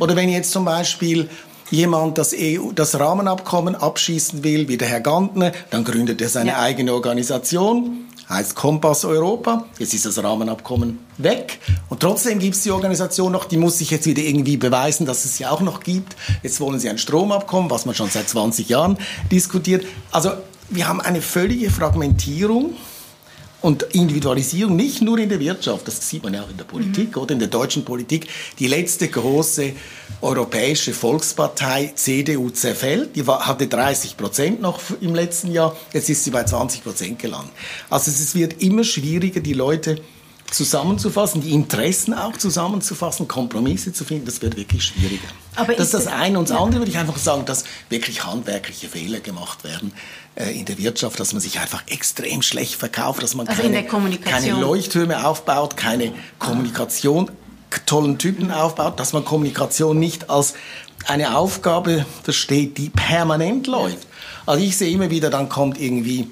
Oder 0.00 0.16
wenn 0.16 0.28
jetzt 0.28 0.52
zum 0.52 0.66
Beispiel 0.66 1.30
jemand 1.70 2.18
das, 2.18 2.34
EU, 2.34 2.72
das 2.74 2.98
Rahmenabkommen 2.98 3.74
abschießen 3.74 4.44
will, 4.44 4.68
wie 4.68 4.76
der 4.76 4.88
Herr 4.88 5.00
Gantner, 5.00 5.52
dann 5.70 5.84
gründet 5.84 6.20
er 6.20 6.28
seine 6.28 6.50
ja. 6.50 6.60
eigene 6.60 6.92
Organisation, 6.94 8.08
heißt 8.28 8.54
Kompass 8.54 9.04
Europa. 9.04 9.66
Jetzt 9.78 9.94
ist 9.94 10.06
das 10.06 10.22
Rahmenabkommen 10.22 10.98
weg. 11.18 11.58
Und 11.88 12.00
trotzdem 12.00 12.38
gibt 12.38 12.56
es 12.56 12.62
die 12.62 12.70
Organisation 12.70 13.32
noch, 13.32 13.44
die 13.44 13.56
muss 13.56 13.78
sich 13.78 13.90
jetzt 13.90 14.06
wieder 14.06 14.22
irgendwie 14.22 14.56
beweisen, 14.56 15.06
dass 15.06 15.24
es 15.24 15.36
sie 15.36 15.46
auch 15.46 15.60
noch 15.60 15.80
gibt. 15.80 16.16
Jetzt 16.42 16.60
wollen 16.60 16.78
sie 16.78 16.88
ein 16.88 16.98
Stromabkommen, 16.98 17.70
was 17.70 17.86
man 17.86 17.94
schon 17.94 18.10
seit 18.10 18.28
20 18.28 18.68
Jahren 18.68 18.98
diskutiert. 19.30 19.84
Also 20.10 20.32
wir 20.70 20.88
haben 20.88 21.00
eine 21.00 21.20
völlige 21.20 21.70
Fragmentierung 21.70 22.74
und 23.62 23.84
Individualisierung 23.94 24.76
nicht 24.76 25.00
nur 25.00 25.18
in 25.18 25.28
der 25.28 25.40
Wirtschaft, 25.40 25.86
das 25.86 26.08
sieht 26.08 26.22
man 26.24 26.34
ja 26.34 26.42
auch 26.42 26.50
in 26.50 26.56
der 26.56 26.64
Politik 26.64 27.16
mhm. 27.16 27.22
oder 27.22 27.32
in 27.32 27.38
der 27.38 27.48
deutschen 27.48 27.84
Politik. 27.84 28.26
Die 28.58 28.66
letzte 28.66 29.08
große 29.08 29.72
europäische 30.20 30.92
Volkspartei 30.92 31.92
CDU 31.94 32.50
zerfällt. 32.50 33.16
Die 33.16 33.26
war, 33.26 33.46
hatte 33.46 33.68
30 33.68 34.16
Prozent 34.16 34.60
noch 34.60 34.80
im 35.00 35.14
letzten 35.14 35.52
Jahr. 35.52 35.76
Jetzt 35.92 36.10
ist 36.10 36.24
sie 36.24 36.30
bei 36.30 36.44
20 36.44 36.82
Prozent 36.82 37.18
gelandet. 37.18 37.52
Also 37.88 38.10
es 38.10 38.34
wird 38.34 38.62
immer 38.62 38.84
schwieriger, 38.84 39.40
die 39.40 39.54
Leute 39.54 40.00
zusammenzufassen, 40.52 41.40
die 41.40 41.52
Interessen 41.52 42.14
auch 42.14 42.36
zusammenzufassen, 42.36 43.26
Kompromisse 43.26 43.92
zu 43.92 44.04
finden, 44.04 44.26
das 44.26 44.42
wird 44.42 44.56
wirklich 44.56 44.84
schwieriger. 44.84 45.28
Aber 45.56 45.72
das 45.72 45.86
ist 45.86 45.94
das 45.94 46.06
eine. 46.06 46.38
Und 46.38 46.50
das 46.50 46.56
andere 46.56 46.80
würde 46.80 46.90
ich 46.90 46.98
einfach 46.98 47.16
sagen, 47.16 47.44
dass 47.46 47.64
wirklich 47.88 48.24
handwerkliche 48.24 48.88
Fehler 48.88 49.20
gemacht 49.20 49.64
werden 49.64 49.92
in 50.36 50.64
der 50.64 50.78
Wirtschaft, 50.78 51.20
dass 51.20 51.32
man 51.32 51.42
sich 51.42 51.60
einfach 51.60 51.82
extrem 51.88 52.42
schlecht 52.42 52.76
verkauft, 52.76 53.22
dass 53.22 53.34
man 53.34 53.46
also 53.48 53.62
keine, 53.62 53.84
keine 53.84 54.52
Leuchttürme 54.52 55.26
aufbaut, 55.26 55.76
keine 55.76 56.12
Kommunikation, 56.38 57.30
tollen 57.86 58.18
Typen 58.18 58.50
aufbaut, 58.50 58.98
dass 58.98 59.12
man 59.12 59.24
Kommunikation 59.24 59.98
nicht 59.98 60.30
als 60.30 60.54
eine 61.06 61.36
Aufgabe 61.36 62.06
versteht, 62.22 62.78
die 62.78 62.90
permanent 62.90 63.66
läuft. 63.66 64.06
Also 64.46 64.64
ich 64.64 64.76
sehe 64.76 64.92
immer 64.92 65.10
wieder, 65.10 65.30
dann 65.30 65.48
kommt 65.48 65.80
irgendwie 65.80 66.28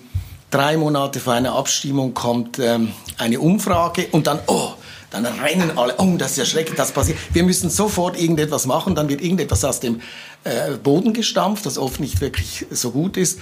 drei 0.51 0.77
Monate 0.77 1.21
vor 1.21 1.35
einer 1.35 1.55
Abstimmung 1.55 2.15
kommt 2.15 2.59
ähm, 2.59 2.93
eine 3.19 3.41
Umfrage 3.41 4.09
und 4.13 4.27
dann, 4.27 4.41
oh, 4.47 4.71
dann 5.11 5.27
rennen 5.27 5.77
alle, 5.77 5.95
oh, 5.99 6.17
das 6.17 6.33
ist 6.33 6.37
ja 6.39 6.45
schrecklich, 6.45 6.77
das 6.77 6.93
passiert. 6.93 7.19
Wir 7.33 7.43
müssen 7.43 7.71
sofort 7.71 8.21
irgendetwas 8.21 8.67
machen, 8.67 8.95
dann 8.95 9.09
wird 9.09 9.21
irgendetwas 9.21 9.65
aus 9.65 9.81
dem 9.81 10.01
äh, 10.45 10.73
Boden 10.83 11.13
gestampft, 11.13 11.67
das 11.67 11.79
oft 11.79 12.01
nicht 12.01 12.21
wirklich 12.21 12.67
so 12.71 12.91
gut 12.91 13.17
ist. 13.17 13.41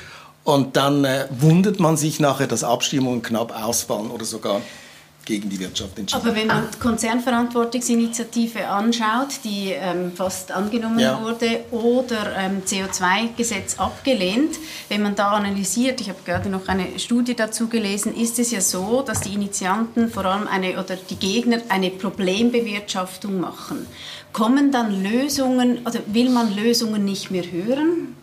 Und 0.48 0.78
dann 0.78 1.04
äh, 1.04 1.26
wundert 1.28 1.78
man 1.78 1.98
sich 1.98 2.20
nachher, 2.20 2.46
dass 2.46 2.64
Abstimmungen 2.64 3.20
knapp 3.20 3.54
ausfallen 3.54 4.10
oder 4.10 4.24
sogar 4.24 4.62
gegen 5.26 5.50
die 5.50 5.60
Wirtschaft 5.60 5.98
entschieden. 5.98 6.26
Aber 6.26 6.34
wenn 6.34 6.46
man 6.46 6.64
die 6.72 6.78
Konzernverantwortungsinitiative 6.78 8.66
anschaut, 8.66 9.40
die 9.44 9.72
ähm, 9.72 10.10
fast 10.14 10.50
angenommen 10.50 11.00
ja. 11.00 11.22
wurde, 11.22 11.64
oder 11.70 12.34
ähm, 12.34 12.62
CO2-Gesetz 12.64 13.78
abgelehnt, 13.78 14.56
wenn 14.88 15.02
man 15.02 15.14
da 15.14 15.32
analysiert, 15.32 16.00
ich 16.00 16.08
habe 16.08 16.20
gerade 16.24 16.48
noch 16.48 16.66
eine 16.66 16.98
Studie 16.98 17.36
dazu 17.36 17.68
gelesen, 17.68 18.16
ist 18.16 18.38
es 18.38 18.50
ja 18.50 18.62
so, 18.62 19.02
dass 19.02 19.20
die 19.20 19.34
Initianten 19.34 20.08
vor 20.08 20.24
allem 20.24 20.48
eine 20.48 20.82
oder 20.82 20.96
die 20.96 21.16
Gegner 21.16 21.58
eine 21.68 21.90
Problembewirtschaftung 21.90 23.38
machen. 23.38 23.86
Kommen 24.32 24.72
dann 24.72 25.02
Lösungen, 25.02 25.80
oder 25.84 26.00
will 26.06 26.30
man 26.30 26.56
Lösungen 26.56 27.04
nicht 27.04 27.30
mehr 27.30 27.44
hören? 27.52 28.14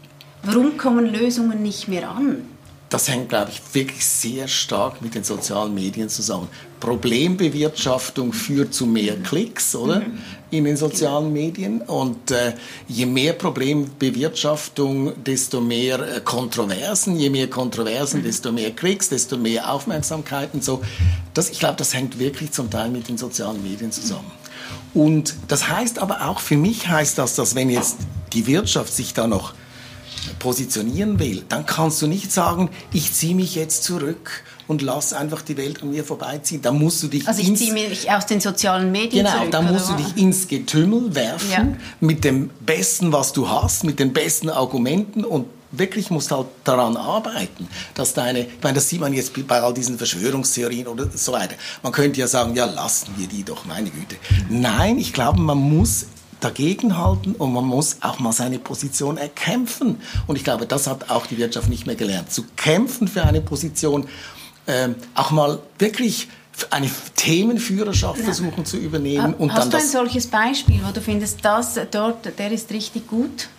Warum 0.46 0.78
kommen 0.78 1.06
Lösungen 1.06 1.62
nicht 1.62 1.88
mehr 1.88 2.10
an? 2.10 2.44
das 2.90 3.10
hängt, 3.10 3.30
glaube 3.30 3.52
ich, 3.52 3.62
wirklich 3.74 4.06
sehr 4.06 4.48
stark 4.48 5.02
mit 5.02 5.16
den 5.16 5.24
sozialen 5.24 5.74
Medien 5.74 6.08
zusammen. 6.08 6.48
Problembewirtschaftung 6.80 8.32
führt 8.32 8.74
zu 8.74 8.86
mehr 8.86 9.18
Klicks, 9.18 9.76
oder? 9.76 10.02
Mhm. 10.02 10.20
In 10.52 10.64
den 10.64 10.78
sozialen 10.78 11.34
Medien. 11.34 11.82
Und 11.82 12.32
äh, 12.32 12.54
je 12.88 13.06
mehr 13.06 13.34
Problembewirtschaftung, 13.34 15.12
desto 15.24 15.60
mehr 15.60 16.00
äh, 16.00 16.22
Kontroversen. 16.22 17.18
Je 17.18 17.30
mehr 17.30 17.50
Kontroversen, 17.50 18.22
mhm. 18.22 18.26
desto 18.26 18.52
mehr 18.52 18.72
Klicks, 18.72 19.10
desto 19.10 19.38
mehr 19.38 19.70
Aufmerksamkeit 19.74 20.54
und 20.54 20.64
so. 20.64 20.82
Das, 21.34 21.50
ich 21.50 21.60
glaube, 21.60 21.76
das 21.76 21.94
hängt 21.94 22.20
wirklich 22.20 22.52
zum 22.52 22.70
Teil 22.70 22.90
mit 22.92 23.10
den 23.10 23.18
sozialen 23.18 23.62
Medien 23.64 23.92
zusammen. 23.92 24.32
Und 24.94 25.36
das 25.50 25.68
heißt 25.68 26.00
aber 26.00 26.30
auch, 26.30 26.40
für 26.40 26.56
mich 26.56 26.88
heißt 26.88 27.18
das, 27.18 27.36
dass 27.36 27.56
wenn 27.56 27.70
jetzt 27.70 27.98
die 28.32 28.48
Wirtschaft 28.48 28.94
sich 28.94 29.14
da 29.14 29.28
noch 29.28 29.54
positionieren 30.40 31.20
will, 31.20 31.44
dann 31.50 31.66
kannst 31.66 32.02
du 32.02 32.08
nicht 32.08 32.32
sagen, 32.32 32.70
ich 32.94 33.14
ziehe 33.14 33.36
mich 33.36 33.56
jetzt 33.56 33.84
zurück 33.84 34.44
und 34.68 34.82
lass 34.82 35.14
einfach 35.14 35.42
die 35.42 35.58
Welt 35.58 35.82
an 35.84 35.92
mir 35.92 36.04
vorbeiziehen. 36.04 36.62
Da 36.62 36.72
musst 36.72 37.04
du 37.04 37.08
dich 37.08 37.28
also 37.28 37.42
ich 37.42 37.56
ziehe 37.56 37.74
mich 37.74 38.12
aus 38.12 38.26
den 38.26 38.40
sozialen 38.40 38.92
Medien 38.92 39.26
genau, 39.26 39.38
zurück. 39.38 39.52
Genau, 39.52 39.64
da 39.64 39.72
musst 39.72 39.90
du 39.90 39.94
dich 39.96 40.18
ins 40.18 40.48
Getümmel 40.48 41.16
werfen 41.16 41.50
ja. 41.52 41.68
mit 42.00 42.24
dem 42.24 42.50
Besten, 42.66 43.12
was 43.12 43.34
du 43.34 43.50
hast, 43.50 43.84
mit 43.84 44.00
den 44.00 44.14
besten 44.14 44.50
Argumenten 44.50 45.24
und 45.24 45.46
wirklich 45.78 46.10
musst 46.10 46.32
halt 46.32 46.48
daran 46.64 46.98
arbeiten, 46.98 47.68
dass 47.94 48.14
deine, 48.14 48.42
ich 48.42 48.64
meine, 48.64 48.76
das 48.76 48.90
sieht 48.90 49.02
man 49.02 49.14
jetzt 49.14 49.34
bei 49.48 49.62
all 49.62 49.74
diesen 49.74 49.98
Verschwörungstheorien 49.98 50.88
oder 50.88 51.10
so 51.14 51.34
weiter. 51.34 51.56
Man 51.84 51.92
könnte 51.92 52.20
ja 52.20 52.28
sagen, 52.28 52.56
ja, 52.56 52.66
lassen 52.66 53.14
wir 53.18 53.28
die 53.28 53.44
doch, 53.44 53.66
meine 53.66 53.90
Güte. 53.90 54.16
Nein, 54.50 54.98
ich 54.98 55.14
glaube, 55.14 55.40
man 55.42 55.58
muss 55.58 56.08
dagegenhalten 56.40 57.36
und 57.36 57.54
man 57.54 57.66
muss 57.66 57.98
auch 58.02 58.20
mal 58.20 58.32
seine 58.32 58.60
Position 58.60 59.18
erkämpfen. 59.18 60.02
Und 60.28 60.36
ich 60.36 60.44
glaube, 60.44 60.66
das 60.66 60.88
hat 60.88 61.10
auch 61.10 61.26
die 61.26 61.38
Wirtschaft 61.38 61.70
nicht 61.70 61.86
mehr 61.86 61.96
gelernt. 61.96 62.32
Zu 62.32 62.44
kämpfen 62.56 63.08
für 63.08 63.24
eine 63.24 63.42
Position, 63.42 64.08
äh, 64.66 64.90
auch 65.14 65.32
mal 65.32 65.60
wirklich 65.80 66.28
eine 66.70 66.90
Themenführerschaft 67.16 68.20
ja. 68.20 68.26
versuchen 68.26 68.66
zu 68.66 68.78
übernehmen. 68.78 69.34
Und 69.34 69.54
Hast 69.54 69.64
dann 69.64 69.72
du 69.72 69.78
ein 69.78 69.88
solches 69.88 70.28
Beispiel, 70.28 70.80
wo 70.86 70.92
du 70.92 71.02
findest, 71.02 71.44
das 71.44 71.80
dort, 71.92 72.38
der 72.38 72.52
ist 72.52 72.72
richtig 72.72 73.08
gut? 73.08 73.50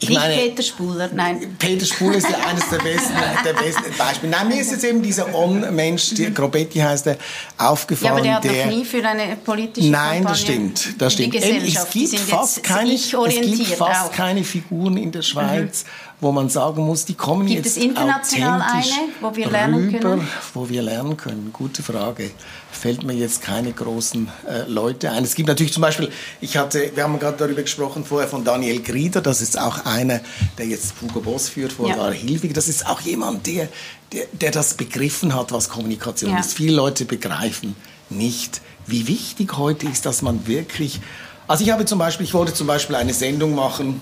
Ich 0.00 0.08
Nicht 0.08 0.18
meine, 0.20 0.34
Peter 0.34 0.62
Spuler, 0.62 1.10
nein. 1.12 1.56
Peter 1.58 1.84
Spuler 1.84 2.16
ist 2.16 2.30
ja 2.30 2.38
eines 2.46 2.68
der 2.70 2.78
besten, 2.78 3.14
der 3.44 3.52
besten 3.52 3.96
Beispiele. 3.96 4.30
Nein, 4.30 4.48
mir 4.48 4.60
ist 4.60 4.70
jetzt 4.70 4.84
eben 4.84 5.02
dieser 5.02 5.34
On-Mensch, 5.34 6.12
mhm. 6.12 6.34
Grobetti 6.34 6.78
heißt 6.78 7.08
er, 7.08 7.16
aufgefallen. 7.56 8.06
Ja, 8.06 8.12
aber 8.12 8.20
der 8.22 8.34
hat 8.36 8.44
der, 8.44 8.66
noch 8.66 8.72
nie 8.76 8.84
für 8.84 9.04
eine 9.04 9.36
politische 9.36 9.90
Nein, 9.90 10.22
das 10.22 10.40
stimmt, 10.40 10.94
das 10.98 11.14
stimmt. 11.14 11.34
Es 11.34 11.90
gibt, 11.90 12.20
fast 12.20 12.62
keine, 12.62 12.92
es 12.92 13.10
gibt 13.10 13.66
fast 13.74 14.10
auch. 14.10 14.12
keine 14.12 14.44
Figuren 14.44 14.96
in 14.98 15.10
der 15.10 15.22
Schweiz, 15.22 15.84
mhm 15.84 16.07
wo 16.20 16.32
man 16.32 16.48
sagen 16.48 16.84
muss, 16.84 17.04
die 17.04 17.14
kommen 17.14 17.46
Gibt 17.46 17.64
jetzt 17.64 17.76
es 17.76 17.82
international 17.82 18.60
eine, 18.60 18.84
wo 19.20 19.34
wir 19.36 19.48
lernen 19.50 19.86
rüber, 19.86 19.98
können? 19.98 20.28
Wo 20.52 20.68
wir 20.68 20.82
lernen 20.82 21.16
können, 21.16 21.50
gute 21.52 21.82
Frage. 21.82 22.30
Fällt 22.72 23.04
mir 23.04 23.12
jetzt 23.12 23.40
keine 23.40 23.72
großen 23.72 24.28
äh, 24.48 24.68
Leute 24.68 25.10
ein. 25.12 25.22
Es 25.22 25.34
gibt 25.36 25.48
natürlich 25.48 25.72
zum 25.72 25.82
Beispiel, 25.82 26.10
ich 26.40 26.56
hatte, 26.56 26.90
wir 26.94 27.04
haben 27.04 27.18
gerade 27.18 27.36
darüber 27.36 27.62
gesprochen 27.62 28.04
vorher 28.04 28.28
von 28.28 28.44
Daniel 28.44 28.82
Grieder, 28.82 29.20
das 29.20 29.40
ist 29.40 29.58
auch 29.58 29.84
einer, 29.84 30.20
der 30.58 30.66
jetzt 30.66 30.94
Hugo 31.00 31.20
Boss 31.20 31.48
führt, 31.48 31.72
vorher 31.72 31.96
ja. 31.96 32.02
war 32.02 32.12
Hilfig. 32.12 32.52
Das 32.52 32.68
ist 32.68 32.86
auch 32.86 33.00
jemand, 33.00 33.46
der, 33.46 33.68
der, 34.12 34.26
der 34.32 34.50
das 34.50 34.74
begriffen 34.74 35.34
hat, 35.34 35.52
was 35.52 35.68
Kommunikation 35.68 36.32
ja. 36.32 36.40
ist. 36.40 36.54
Viele 36.54 36.74
Leute 36.74 37.04
begreifen 37.04 37.76
nicht, 38.10 38.60
wie 38.86 39.06
wichtig 39.06 39.56
heute 39.56 39.86
ist, 39.86 40.06
dass 40.06 40.22
man 40.22 40.46
wirklich, 40.46 41.00
also 41.46 41.62
ich 41.62 41.70
habe 41.70 41.84
zum 41.84 41.98
Beispiel, 41.98 42.24
ich 42.24 42.34
wollte 42.34 42.54
zum 42.54 42.66
Beispiel 42.66 42.96
eine 42.96 43.12
Sendung 43.12 43.54
machen 43.54 44.00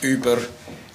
über 0.00 0.38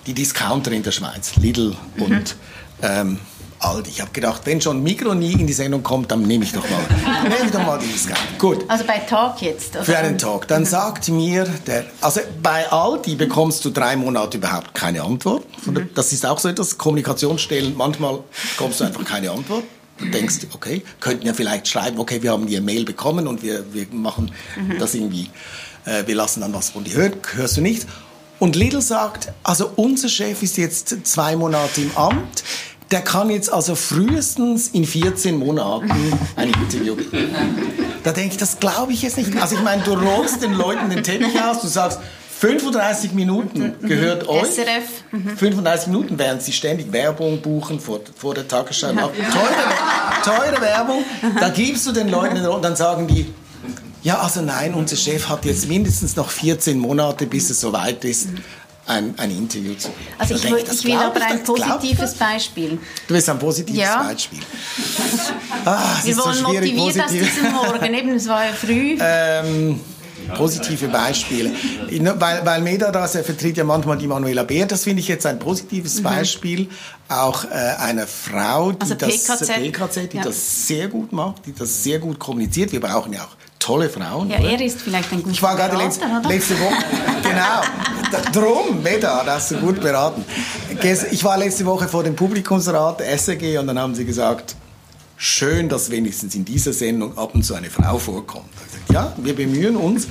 die 0.06 0.14
Discounter 0.14 0.72
in 0.72 0.84
der 0.84 0.92
Schweiz, 0.92 1.36
Lidl 1.36 1.76
mhm. 1.96 2.04
und 2.04 2.36
ähm, 2.82 3.20
Aldi. 3.62 3.92
Ich 3.92 4.02
habe 4.02 4.12
gedacht, 4.12 4.42
wenn 4.46 4.60
schon 4.60 4.82
Migros 4.82 5.16
nie 5.16 5.34
in 5.34 5.46
die 5.46 5.54
Sendung 5.54 5.84
kommt, 5.84 6.12
dann 6.12 6.24
nehme 6.24 6.44
ich 6.44 6.52
doch 6.52 6.68
mal, 6.68 6.80
nehme 7.24 7.46
ich 7.46 7.52
doch 7.52 7.64
mal 7.64 7.78
die 7.78 7.88
Discounter. 7.88 8.22
Gut. 8.40 8.66
Also 8.68 8.86
bei 8.86 8.98
Talk 9.00 9.42
jetzt? 9.42 9.76
Oder? 9.76 9.86
Für 9.86 9.98
einen 9.98 10.18
Talk. 10.18 10.48
Dann 10.48 10.64
mhm. 10.64 10.68
sagt 10.68 11.10
mir 11.10 11.46
der, 11.68 11.86
also 12.02 12.22
bei 12.42 12.70
Aldi 12.72 13.16
bekommst 13.16 13.64
du 13.64 13.70
drei 13.70 13.96
Monate 13.96 14.38
überhaupt 14.38 14.74
keine 14.74 15.04
Antwort. 15.04 15.46
Mhm. 15.66 15.90
Das 15.94 16.12
ist 16.12 16.26
auch 16.26 16.40
so 16.40 16.50
etwas, 16.50 16.78
Kommunikationsstellen, 16.78 17.76
manchmal 17.78 18.20
bekommst 18.58 18.80
du 18.80 18.86
einfach 18.86 19.06
keine 19.06 19.32
Antwort. 19.32 19.64
Du 20.00 20.06
denkst, 20.08 20.48
okay, 20.54 20.82
könnten 21.00 21.28
ja 21.28 21.34
vielleicht 21.34 21.68
schreiben, 21.68 22.00
okay, 22.00 22.24
wir 22.24 22.32
haben 22.32 22.48
die 22.48 22.60
Mail 22.60 22.86
bekommen 22.86 23.28
und 23.28 23.44
wir, 23.44 23.72
wir 23.72 23.86
machen 23.92 24.32
mhm. 24.58 24.80
das 24.80 24.96
irgendwie, 24.96 25.30
äh, 25.86 26.08
wir 26.08 26.16
lassen 26.16 26.42
dann 26.42 26.54
was 26.56 26.72
von 26.72 26.84
dir 26.84 26.96
hören, 26.96 27.14
hörst 27.36 27.58
du 27.58 27.62
nicht. 27.62 27.86
Und 28.42 28.56
Lidl 28.56 28.82
sagt, 28.82 29.32
also 29.44 29.70
unser 29.76 30.10
Chef 30.10 30.42
ist 30.42 30.58
jetzt 30.58 31.06
zwei 31.06 31.36
Monate 31.36 31.82
im 31.82 31.96
Amt, 31.96 32.44
der 32.90 33.02
kann 33.02 33.30
jetzt 33.30 33.54
also 33.54 33.76
frühestens 33.76 34.70
in 34.70 34.84
14 34.84 35.38
Monaten 35.38 35.92
ein 36.36 36.50
Interview 36.50 36.96
geben. 36.96 37.36
Da 38.04 38.12
denke 38.12 38.32
ich, 38.32 38.38
das 38.38 38.60
glaube 38.60 38.94
ich 38.94 39.04
jetzt 39.04 39.20
nicht. 39.20 39.40
Also 39.40 39.58
ich 39.58 39.62
meine, 39.62 39.84
du 39.84 39.94
rollst 39.94 40.42
den 40.42 40.54
Leuten 40.54 40.90
den 40.90 41.04
Teppich 41.04 41.40
aus, 41.40 41.62
du 41.62 41.68
sagst, 41.68 42.00
35 42.40 43.14
Minuten 43.14 43.76
mhm. 43.80 43.88
gehört 43.88 44.28
euch. 44.28 44.50
SRF. 44.56 45.04
35 45.38 45.86
mhm. 45.86 45.94
Minuten, 45.94 46.18
während 46.18 46.42
sie 46.42 46.52
ständig 46.52 46.92
Werbung 46.92 47.42
buchen 47.44 47.80
vor, 47.80 48.00
vor 48.18 48.34
der 48.34 48.48
Tagesschau. 48.48 48.88
Ja. 48.88 49.08
Teure, 50.24 50.40
teure 50.40 50.62
Werbung. 50.62 51.04
Da 51.40 51.50
gibst 51.50 51.86
du 51.86 51.92
den 51.92 52.10
Leuten 52.10 52.34
den 52.34 52.48
und 52.48 52.66
dann 52.66 52.76
sagen 52.76 53.06
die, 53.06 53.32
ja, 54.04 54.20
also 54.20 54.42
nein, 54.42 54.74
unser 54.74 54.96
Chef 54.96 55.30
hat 55.30 55.46
jetzt 55.46 55.68
mindestens 55.68 56.16
noch 56.16 56.30
14 56.30 56.78
Monate, 56.78 57.28
bis 57.28 57.50
es 57.50 57.62
soweit 57.62 58.04
ist. 58.06 58.30
Ein, 58.88 59.14
ein, 59.18 59.30
Interview 59.30 59.76
zu 59.76 59.90
geben. 59.90 60.02
Also 60.18 60.34
ich, 60.36 60.44
ich, 60.44 60.72
ich 60.74 60.86
will 60.86 60.96
aber 60.96 61.22
ein 61.22 61.44
positives 61.44 62.16
Beispiel. 62.16 62.80
Du 63.08 63.14
willst 63.14 63.30
ein 63.30 63.38
positives 63.38 63.80
ja. 63.80 64.04
Beispiel. 64.04 64.40
Ah, 65.64 66.00
Wir 66.04 66.18
wollen 66.18 66.36
so 66.36 66.48
motiviert 66.48 67.00
aus 67.00 67.12
diesem 67.12 67.52
Morgen. 67.52 67.94
Eben, 67.94 68.16
es 68.16 68.28
war 68.28 68.46
ja 68.46 68.52
früh. 68.54 68.98
Ähm, 69.00 69.80
positive 70.36 70.88
Beispiele. 70.88 71.52
Weil, 72.16 72.46
weil 72.46 72.62
Meda 72.62 72.92
das, 72.92 73.14
er 73.14 73.24
vertritt 73.24 73.58
ja 73.58 73.64
manchmal 73.64 74.00
die 74.00 74.08
Manuela 74.08 74.44
Beer, 74.44 74.66
das 74.66 74.84
finde 74.84 75.02
ich 75.02 75.08
jetzt 75.08 75.28
ein 75.28 75.38
positives 75.38 76.00
mhm. 76.00 76.04
Beispiel. 76.04 76.70
Auch 77.08 77.46
äh, 77.46 77.50
einer 77.50 78.08
Frau, 78.08 78.72
die, 78.72 78.82
also 78.82 78.96
das, 78.96 79.10
PKZ. 79.10 79.48
PKZ, 79.56 80.14
die 80.14 80.18
ja. 80.18 80.24
das 80.24 80.68
sehr 80.68 80.88
gut 80.88 81.12
macht, 81.12 81.46
die 81.46 81.54
das 81.54 81.84
sehr 81.84 82.00
gut 82.00 82.18
kommuniziert. 82.18 82.72
Wir 82.72 82.80
brauchen 82.80 83.14
ja 83.14 83.24
auch 83.24 83.41
tolle 83.62 83.90
Frauen. 83.90 84.30
Ja, 84.30 84.40
oder? 84.40 84.50
er 84.50 84.62
ist 84.62 84.82
vielleicht 84.82 85.12
ein 85.12 85.20
guter 85.20 85.32
Ich 85.32 85.42
war 85.42 85.56
gerade 85.56 85.78
letzte, 85.78 86.06
letzte 86.28 86.60
Woche, 86.60 86.84
genau, 87.24 87.62
drum, 88.34 88.82
Meda, 88.84 89.24
das 89.24 89.36
hast 89.36 89.52
du 89.52 89.58
gut 89.58 89.80
beraten. 89.80 90.26
Ich 91.12 91.24
war 91.24 91.38
letzte 91.38 91.66
Woche 91.66 91.88
vor 91.88 92.04
dem 92.04 92.16
Publikumsrat 92.16 93.00
der 93.00 93.18
SRG 93.18 93.60
und 93.60 93.68
dann 93.68 93.80
haben 93.80 93.96
sie 93.96 94.06
gesagt, 94.06 94.56
schön, 95.22 95.70
dass 95.70 95.92
wenigstens 95.92 96.34
in 96.34 96.46
dieser 96.46 96.74
Sendung 96.74 97.16
ab 97.16 97.36
und 97.36 97.44
zu 97.44 97.54
eine 97.54 97.70
Frau 97.70 98.00
vorkommt. 98.00 98.50
Ja, 98.92 99.14
wir 99.18 99.36
bemühen 99.36 99.76
uns, 99.76 100.08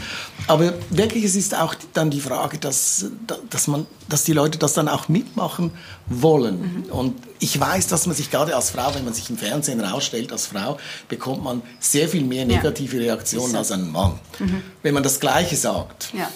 aber 0.47 0.73
wirklich, 0.90 1.25
es 1.25 1.35
ist 1.35 1.52
auch 1.52 1.75
dann 1.93 2.11
die 2.11 2.21
Frage, 2.21 2.59
dass, 2.59 3.07
dass, 3.50 3.67
man, 3.67 3.87
dass 4.09 4.23
die 4.23 4.33
Leute 4.33 4.57
das 4.57 4.73
dann 4.73 4.88
auch 4.88 5.09
mitmachen 5.09 5.73
wollen. 6.07 6.85
Mhm. 6.87 6.93
Und 6.93 7.17
ich 7.40 7.59
weiß, 7.59 7.88
dass 7.88 8.07
man 8.07 8.14
sich 8.14 8.31
gerade 8.31 8.55
als 8.55 8.71
Frau, 8.71 8.95
wenn 8.95 9.05
man 9.05 9.12
sich 9.12 9.29
im 9.31 9.37
Fernsehen 9.37 9.81
rausstellt 9.81 10.31
als 10.31 10.47
Frau, 10.47 10.79
bekommt 11.09 11.43
man 11.43 11.62
sehr 11.81 12.09
viel 12.09 12.25
mehr 12.25 12.45
negative 12.45 12.97
ja. 12.99 13.02
Reaktionen 13.02 13.57
als 13.57 13.73
ein 13.73 13.90
Mann. 13.90 14.12
Mhm. 14.38 14.62
Wenn 14.83 14.95
man 14.95 15.02
das 15.02 15.19
Gleiche 15.19 15.57
sagt. 15.57 16.11
Ja. 16.17 16.31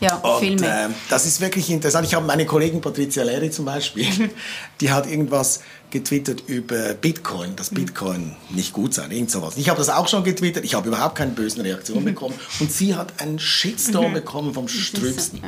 Ja, 0.00 0.16
und, 0.16 0.40
viel 0.40 0.58
mehr. 0.58 0.86
Äh, 0.86 0.88
das 1.10 1.26
ist 1.26 1.40
wirklich 1.40 1.70
interessant. 1.70 2.06
Ich 2.06 2.14
habe 2.14 2.26
meine 2.26 2.44
Kollegin 2.44 2.80
Patricia 2.80 3.22
Leri 3.22 3.50
zum 3.50 3.66
Beispiel, 3.66 4.08
die 4.80 4.90
hat 4.90 5.06
irgendwas 5.06 5.60
getwittert 5.92 6.42
über 6.48 6.94
Bitcoin, 6.94 7.54
dass 7.54 7.70
mhm. 7.70 7.76
Bitcoin 7.76 8.36
nicht 8.50 8.72
gut 8.72 8.94
sei, 8.94 9.06
irgend 9.08 9.30
sowas. 9.30 9.56
Ich 9.56 9.68
habe 9.68 9.78
das 9.78 9.88
auch 9.88 10.08
schon 10.08 10.24
getwittert, 10.24 10.64
ich 10.64 10.74
habe 10.74 10.88
überhaupt 10.88 11.14
keine 11.14 11.30
bösen 11.30 11.60
Reaktionen 11.60 12.00
mhm. 12.00 12.06
bekommen 12.06 12.34
und 12.58 12.72
sie 12.72 12.96
hat 12.96 13.20
einen 13.20 13.38
Shitstorm 13.38 14.10
mhm. 14.10 14.14
bekommen 14.14 14.54
vom 14.54 14.66
Strübsten. 14.66 15.40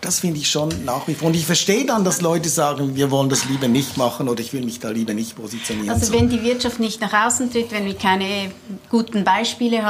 Das 0.00 0.20
finde 0.20 0.40
ich 0.40 0.50
schon 0.50 0.70
nach 0.84 1.06
wie 1.06 1.14
vor. 1.14 1.28
Und 1.28 1.36
ich 1.36 1.46
verstehe 1.46 1.86
dann, 1.86 2.04
dass 2.04 2.20
Leute 2.20 2.48
sagen, 2.48 2.96
wir 2.96 3.10
wollen 3.10 3.28
das 3.28 3.44
lieber 3.44 3.68
nicht 3.68 3.96
machen 3.96 4.28
oder 4.28 4.40
ich 4.40 4.52
will 4.52 4.64
mich 4.64 4.80
da 4.80 4.90
lieber 4.90 5.14
nicht 5.14 5.36
positionieren. 5.36 5.90
Also 5.90 6.12
wenn 6.12 6.28
die 6.28 6.42
Wirtschaft 6.42 6.80
nicht 6.80 7.00
nach 7.00 7.26
außen 7.26 7.52
tritt, 7.52 7.70
wenn 7.70 7.84
wir 7.84 7.94
keine 7.94 8.50
guten 8.88 9.22
Beispiele 9.22 9.82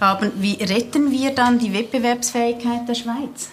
haben, 0.00 0.32
wie 0.38 0.54
retten 0.54 1.10
wir 1.10 1.34
dann 1.34 1.58
die 1.58 1.74
Wettbewerbsfähigkeit 1.74 2.88
der 2.88 2.94
Schweiz? 2.94 3.48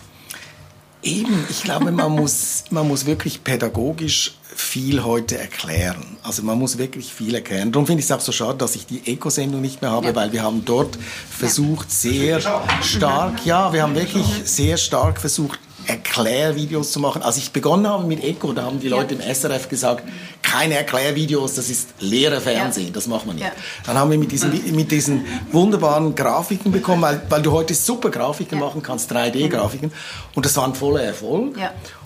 Eben, 1.07 1.45
ich 1.49 1.63
glaube, 1.63 1.91
man 1.91 2.11
muss, 2.15 2.65
man 2.69 2.87
muss 2.87 3.05
wirklich 3.05 3.43
pädagogisch 3.43 4.33
viel 4.55 5.03
heute 5.03 5.37
erklären. 5.37 6.17
Also 6.23 6.43
man 6.43 6.57
muss 6.57 6.77
wirklich 6.77 7.13
viel 7.13 7.35
erklären. 7.35 7.71
Darum 7.71 7.85
finde 7.85 7.99
ich 7.99 8.07
es 8.07 8.11
auch 8.11 8.19
so 8.19 8.31
schade, 8.31 8.57
dass 8.57 8.75
ich 8.75 8.85
die 8.87 9.01
Eco-Sendung 9.05 9.61
nicht 9.61 9.81
mehr 9.81 9.91
habe, 9.91 10.07
ja. 10.07 10.15
weil 10.15 10.31
wir 10.33 10.41
haben 10.41 10.65
dort 10.65 10.97
versucht, 11.29 11.91
sehr 11.91 12.41
stark, 12.81 13.45
ja, 13.45 13.71
wir 13.71 13.83
haben 13.83 13.95
wirklich 13.95 14.25
sehr 14.45 14.77
stark 14.77 15.21
versucht, 15.21 15.59
Erklärvideos 15.85 16.91
zu 16.91 16.99
machen. 16.99 17.21
Als 17.21 17.37
ich 17.37 17.51
begonnen 17.51 17.87
habe 17.87 18.05
mit 18.05 18.23
Eco, 18.23 18.51
da 18.51 18.63
haben 18.63 18.79
die 18.79 18.89
Leute 18.89 19.15
ja. 19.15 19.21
im 19.21 19.33
SRF 19.33 19.69
gesagt, 19.69 20.03
keine 20.47 20.75
Erklärvideos, 20.75 21.55
das 21.55 21.69
ist 21.69 21.89
leere 21.99 22.39
Fernsehen, 22.39 22.87
ja. 22.87 22.93
das 22.93 23.07
machen 23.07 23.27
wir 23.27 23.33
nicht. 23.33 23.45
Ja. 23.45 23.51
Dann 23.85 23.97
haben 23.97 24.09
wir 24.09 24.17
mit 24.17 24.31
diesen, 24.31 24.75
mit 24.75 24.91
diesen 24.91 25.25
wunderbaren 25.51 26.15
Grafiken 26.15 26.71
bekommen, 26.71 27.01
weil, 27.01 27.21
weil 27.27 27.41
du 27.41 27.51
heute 27.51 27.73
super 27.73 28.09
Grafiken 28.09 28.57
machen 28.57 28.81
kannst, 28.81 29.11
3D-Grafiken. 29.11 29.91
Und 30.35 30.45
das 30.45 30.55
war 30.55 30.65
ein 30.65 30.73
voller 30.73 31.01
Erfolg. 31.01 31.57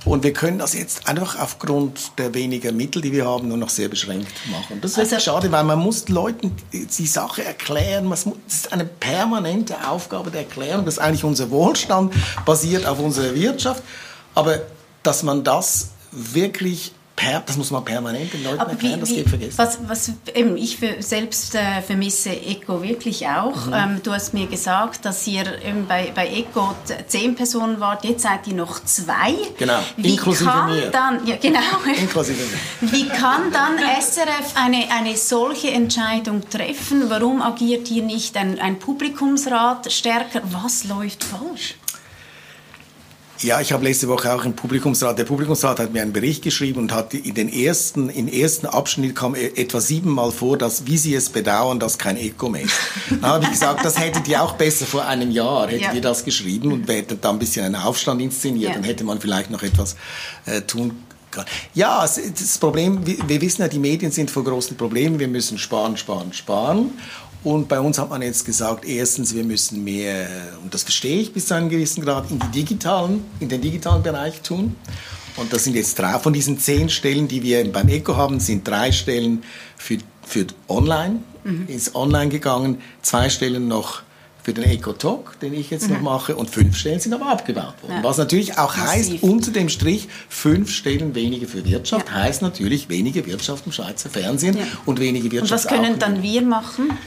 Und 0.05 0.23
wir 0.23 0.33
können 0.33 0.57
das 0.57 0.73
jetzt 0.73 1.07
einfach 1.07 1.39
aufgrund 1.39 2.17
der 2.17 2.33
wenigen 2.33 2.75
Mittel, 2.75 3.03
die 3.03 3.11
wir 3.11 3.25
haben, 3.25 3.47
nur 3.47 3.57
noch 3.57 3.69
sehr 3.69 3.87
beschränkt 3.87 4.31
machen. 4.49 4.81
Das 4.81 4.93
ist 4.93 5.13
also, 5.13 5.19
schade, 5.19 5.51
weil 5.51 5.63
man 5.63 5.77
muss 5.77 6.09
Leuten 6.09 6.55
die 6.73 7.07
Sache 7.07 7.43
erklären. 7.43 8.09
Das 8.09 8.25
ist 8.47 8.73
eine 8.73 8.85
permanente 8.85 9.75
Aufgabe 9.87 10.31
der 10.31 10.41
Erklärung, 10.41 10.85
dass 10.85 10.97
eigentlich 10.97 11.23
unser 11.23 11.51
Wohlstand 11.51 12.13
basiert 12.43 12.87
auf 12.87 12.99
unserer 12.99 13.35
Wirtschaft. 13.35 13.83
Aber 14.33 14.61
dass 15.03 15.21
man 15.21 15.43
das 15.43 15.89
wirklich 16.11 16.93
per, 17.21 17.41
das 17.41 17.57
muss 17.57 17.71
man 17.71 17.85
permanent 17.85 18.33
den 18.33 18.43
Leuten 18.43 18.59
Aber 18.59 18.71
erklären, 18.71 18.95
wie, 18.95 18.99
das 19.01 19.09
geht 19.09 19.29
vergessen. 19.29 19.57
Was, 19.57 19.79
was 19.87 20.11
eben, 20.33 20.57
ich 20.57 20.77
für, 20.77 21.01
selbst 21.01 21.55
äh, 21.55 21.81
vermisse 21.81 22.31
Eco 22.31 22.81
wirklich 22.81 23.27
auch. 23.27 23.67
Mhm. 23.67 23.73
Ähm, 23.73 24.01
du 24.03 24.11
hast 24.11 24.33
mir 24.33 24.47
gesagt, 24.47 25.05
dass 25.05 25.27
ihr 25.27 25.45
ähm, 25.63 25.85
bei, 25.87 26.11
bei 26.15 26.27
Eco 26.27 26.73
zehn 27.07 27.35
Personen 27.35 27.79
wart, 27.79 28.03
jetzt 28.05 28.23
seid 28.23 28.47
ihr 28.47 28.55
noch 28.55 28.83
zwei. 28.83 29.35
Genau, 29.57 29.79
wie 29.97 30.11
inklusive 30.11 30.49
kann 30.49 30.71
mir. 30.71 30.89
Dann, 30.89 31.27
ja, 31.27 31.35
genau. 31.35 31.59
inklusive 31.99 32.41
mir. 32.41 32.91
Wie 32.91 33.07
kann 33.07 33.51
dann 33.51 33.77
SRF 33.77 34.55
eine, 34.55 34.91
eine 34.91 35.15
solche 35.15 35.71
Entscheidung 35.71 36.49
treffen? 36.49 37.09
Warum 37.09 37.41
agiert 37.41 37.87
hier 37.87 38.03
nicht 38.03 38.35
ein, 38.35 38.59
ein 38.59 38.79
Publikumsrat 38.79 39.91
stärker? 39.91 40.41
Was 40.51 40.85
läuft 40.85 41.23
falsch? 41.23 41.75
Ja, 43.43 43.59
ich 43.59 43.71
habe 43.71 43.83
letzte 43.83 44.07
Woche 44.07 44.31
auch 44.31 44.45
im 44.45 44.53
Publikumsrat, 44.53 45.17
der 45.17 45.23
Publikumsrat 45.23 45.79
hat 45.79 45.93
mir 45.93 46.03
einen 46.03 46.13
Bericht 46.13 46.43
geschrieben 46.43 46.79
und 46.79 46.93
hat 46.93 47.15
in 47.15 47.33
den 47.33 47.51
ersten, 47.51 48.09
in 48.09 48.27
ersten 48.27 48.67
Abschnitt 48.67 49.15
kam 49.15 49.33
e, 49.33 49.47
etwa 49.55 49.81
siebenmal 49.81 50.31
vor, 50.31 50.59
dass, 50.59 50.85
wie 50.85 50.97
sie 50.97 51.15
es 51.15 51.29
bedauern, 51.29 51.79
dass 51.79 51.97
kein 51.97 52.17
Eco 52.17 52.49
mehr 52.49 52.61
ist. 52.61 52.75
Da 53.21 53.29
habe 53.29 53.45
ich 53.45 53.51
gesagt, 53.51 53.83
das 53.83 53.99
hättet 53.99 54.27
ihr 54.27 54.43
auch 54.43 54.53
besser 54.53 54.85
vor 54.85 55.05
einem 55.07 55.31
Jahr, 55.31 55.67
hättet 55.67 55.81
ja. 55.81 55.93
ihr 55.93 56.01
das 56.01 56.23
geschrieben 56.23 56.71
und 56.71 56.87
wir 56.87 56.95
hätten 56.95 57.19
da 57.19 57.31
ein 57.31 57.39
bisschen 57.39 57.65
einen 57.65 57.75
Aufstand 57.75 58.21
inszeniert, 58.21 58.69
ja. 58.69 58.75
dann 58.75 58.83
hätte 58.83 59.03
man 59.03 59.19
vielleicht 59.19 59.49
noch 59.49 59.63
etwas 59.63 59.95
äh, 60.45 60.61
tun 60.61 61.03
können. 61.31 61.47
Ja, 61.73 62.01
das 62.01 62.57
Problem, 62.59 63.01
wir 63.05 63.41
wissen 63.41 63.63
ja, 63.63 63.67
die 63.67 63.79
Medien 63.79 64.11
sind 64.11 64.29
vor 64.29 64.43
großen 64.43 64.77
Problemen. 64.77 65.17
Wir 65.17 65.29
müssen 65.29 65.57
sparen, 65.57 65.97
sparen, 65.97 66.33
sparen. 66.33 66.91
Und 67.43 67.67
bei 67.67 67.79
uns 67.79 67.97
hat 67.97 68.09
man 68.09 68.21
jetzt 68.21 68.45
gesagt, 68.45 68.85
erstens, 68.85 69.33
wir 69.33 69.43
müssen 69.43 69.83
mehr, 69.83 70.27
und 70.63 70.73
das 70.73 70.83
verstehe 70.83 71.21
ich 71.21 71.33
bis 71.33 71.47
zu 71.47 71.55
einem 71.55 71.69
gewissen 71.69 72.03
Grad, 72.03 72.29
in, 72.29 72.39
die 72.39 72.59
digitalen, 72.59 73.25
in 73.39 73.49
den 73.49 73.61
digitalen 73.61 74.03
Bereich 74.03 74.41
tun. 74.41 74.75
Und 75.37 75.51
das 75.51 75.63
sind 75.63 75.75
jetzt 75.75 75.97
drei, 75.97 76.19
von 76.19 76.33
diesen 76.33 76.59
zehn 76.59 76.89
Stellen, 76.89 77.27
die 77.27 77.41
wir 77.41 77.71
beim 77.71 77.87
ECO 77.89 78.15
haben, 78.15 78.39
sind 78.39 78.67
drei 78.67 78.91
Stellen 78.91 79.43
für, 79.75 79.97
für 80.23 80.45
Online, 80.67 81.19
mhm. 81.43 81.67
ist 81.67 81.95
online 81.95 82.29
gegangen, 82.29 82.79
zwei 83.01 83.29
Stellen 83.29 83.67
noch 83.67 84.03
für 84.43 84.53
den 84.53 84.63
Eco-Talk, 84.63 85.39
den 85.39 85.53
ich 85.53 85.69
jetzt 85.69 85.87
mhm. 85.87 85.95
noch 85.95 86.01
mache, 86.01 86.35
und 86.35 86.49
fünf 86.49 86.75
Stellen 86.75 86.99
sind 86.99 87.13
aber 87.13 87.27
abgebaut 87.27 87.75
worden. 87.81 87.95
Ja. 87.97 88.03
Was 88.03 88.17
natürlich 88.17 88.57
auch 88.57 88.75
Massiv. 88.75 89.13
heißt, 89.13 89.23
unter 89.23 89.51
dem 89.51 89.69
Strich, 89.69 90.07
fünf 90.29 90.71
Stellen 90.71 91.13
weniger 91.15 91.47
für 91.47 91.63
Wirtschaft, 91.63 92.07
ja. 92.09 92.15
heißt 92.15 92.41
natürlich 92.41 92.89
weniger 92.89 93.25
Wirtschaft 93.25 93.65
im 93.65 93.71
Schweizer 93.71 94.09
Fernsehen 94.09 94.57
ja. 94.57 94.63
und 94.85 94.99
weniger 94.99 95.31
Wirtschaft 95.31 95.51
Und 95.51 95.51
was 95.51 95.67
können 95.67 95.99
dann 95.99 96.23
wir 96.23 96.41
machen? 96.41 96.97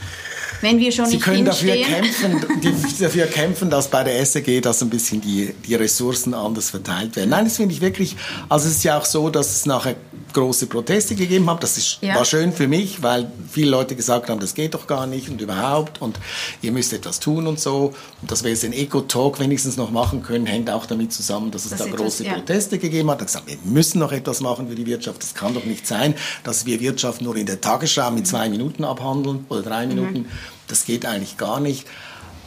Wenn 0.61 0.79
wir 0.79 0.91
schon 0.91 1.05
Sie 1.05 1.15
nicht 1.15 1.25
können 1.25 1.45
dafür 1.45 1.75
kämpfen, 1.75 2.45
die, 2.63 3.03
dafür 3.03 3.27
kämpfen, 3.27 3.69
dass 3.69 3.89
bei 3.89 4.03
der 4.03 4.19
SRG 4.25 4.61
dass 4.61 4.81
ein 4.81 4.89
bisschen 4.89 5.21
die, 5.21 5.53
die 5.65 5.75
Ressourcen 5.75 6.33
anders 6.33 6.69
verteilt 6.69 7.15
werden. 7.15 7.29
Nein, 7.29 7.45
das 7.45 7.57
finde 7.57 7.73
ich 7.73 7.81
wirklich, 7.81 8.15
also 8.49 8.67
es 8.67 8.77
ist 8.77 8.83
ja 8.83 8.97
auch 8.97 9.05
so, 9.05 9.29
dass 9.29 9.55
es 9.55 9.65
nachher 9.65 9.95
große 10.35 10.67
Proteste 10.67 11.15
gegeben 11.15 11.49
hat. 11.49 11.63
Das 11.63 11.77
ist, 11.77 11.97
ja. 12.01 12.15
war 12.15 12.25
schön 12.25 12.53
für 12.53 12.67
mich, 12.67 13.01
weil 13.01 13.31
viele 13.49 13.71
Leute 13.71 13.95
gesagt 13.95 14.29
haben, 14.29 14.39
das 14.39 14.53
geht 14.53 14.75
doch 14.75 14.85
gar 14.85 15.07
nicht 15.07 15.29
und 15.29 15.41
überhaupt 15.41 16.01
und 16.01 16.19
ihr 16.61 16.71
müsst 16.71 16.93
etwas 16.93 17.19
tun 17.19 17.47
und 17.47 17.59
so. 17.59 17.93
Und 18.21 18.31
dass 18.31 18.43
wir 18.43 18.51
jetzt 18.51 18.63
den 18.63 18.73
Eco-Talk 18.73 19.39
wenigstens 19.39 19.77
noch 19.77 19.89
machen 19.89 20.21
können, 20.21 20.45
hängt 20.45 20.69
auch 20.69 20.85
damit 20.85 21.11
zusammen, 21.11 21.49
dass 21.49 21.65
es 21.65 21.71
das 21.71 21.79
da 21.79 21.85
große 21.85 22.23
das, 22.23 22.27
ja. 22.27 22.33
Proteste 22.33 22.77
gegeben 22.77 23.09
hat. 23.09 23.21
Da 23.21 23.25
gesagt, 23.25 23.47
wir 23.47 23.57
müssen 23.63 23.99
noch 23.99 24.11
etwas 24.11 24.41
machen 24.41 24.69
für 24.69 24.75
die 24.75 24.85
Wirtschaft. 24.85 25.23
Das 25.23 25.33
kann 25.33 25.55
doch 25.55 25.65
nicht 25.65 25.87
sein, 25.87 26.13
dass 26.43 26.65
wir 26.67 26.79
Wirtschaft 26.79 27.21
nur 27.21 27.35
in 27.35 27.47
der 27.47 27.61
Tagesschau 27.61 28.11
mit 28.11 28.27
zwei 28.27 28.49
Minuten 28.49 28.83
abhandeln 28.83 29.45
oder 29.49 29.63
drei 29.63 29.87
mhm. 29.87 29.95
Minuten. 29.95 30.19
Mhm. 30.19 30.25
Das 30.67 30.85
geht 30.85 31.05
eigentlich 31.05 31.37
gar 31.37 31.59
nicht. 31.59 31.87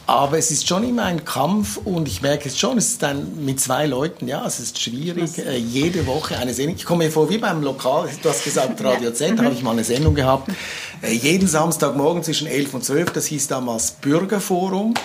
Aber 0.09 0.39
es 0.39 0.49
ist 0.49 0.67
schon 0.67 0.83
immer 0.89 1.03
ein 1.03 1.23
Kampf 1.23 1.77
und 1.85 2.07
ich 2.07 2.23
merke 2.23 2.49
es 2.49 2.57
schon, 2.57 2.79
es 2.79 2.87
ist 2.87 3.03
dann 3.03 3.45
mit 3.45 3.59
zwei 3.59 3.85
Leuten, 3.85 4.27
ja, 4.27 4.43
es 4.43 4.59
ist 4.59 4.81
schwierig, 4.81 5.37
äh, 5.37 5.55
jede 5.55 6.07
Woche 6.07 6.35
eine 6.35 6.51
Sendung. 6.51 6.77
Ich 6.77 6.85
komme 6.85 7.05
mir 7.05 7.11
vor 7.11 7.29
wie 7.29 7.37
beim 7.37 7.61
Lokal, 7.61 8.09
du 8.23 8.27
hast 8.29 8.43
gesagt 8.43 8.83
Radio 8.83 9.11
Z, 9.11 9.37
da 9.37 9.43
habe 9.43 9.53
ich 9.53 9.61
mal 9.61 9.73
eine 9.73 9.83
Sendung 9.83 10.15
gehabt. 10.15 10.49
Äh, 11.03 11.13
jeden 11.13 11.47
Samstagmorgen 11.47 12.23
zwischen 12.23 12.47
11 12.47 12.73
und 12.73 12.83
12, 12.83 13.11
das 13.11 13.27
hieß 13.27 13.49
damals 13.49 13.91
Bürgerforum 13.91 14.95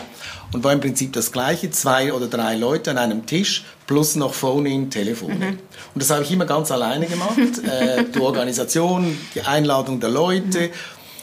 und 0.55 0.65
war 0.65 0.73
im 0.73 0.81
Prinzip 0.81 1.13
das 1.13 1.33
gleiche, 1.33 1.71
zwei 1.71 2.15
oder 2.15 2.27
drei 2.27 2.57
Leute 2.57 2.91
an 2.91 2.97
einem 2.97 3.27
Tisch 3.27 3.67
plus 3.87 4.17
noch 4.17 4.33
Phone-in, 4.33 4.89
Telefone. 4.89 5.35
Mhm. 5.35 5.59
Und 5.93 6.03
das 6.03 6.09
habe 6.09 6.23
ich 6.23 6.33
immer 6.33 6.47
ganz 6.47 6.71
alleine 6.71 7.05
gemacht, 7.05 7.63
äh, 7.63 8.05
die 8.05 8.21
Organisation, 8.21 9.19
die 9.35 9.43
Einladung 9.43 10.01
der 10.01 10.09
Leute 10.09 10.71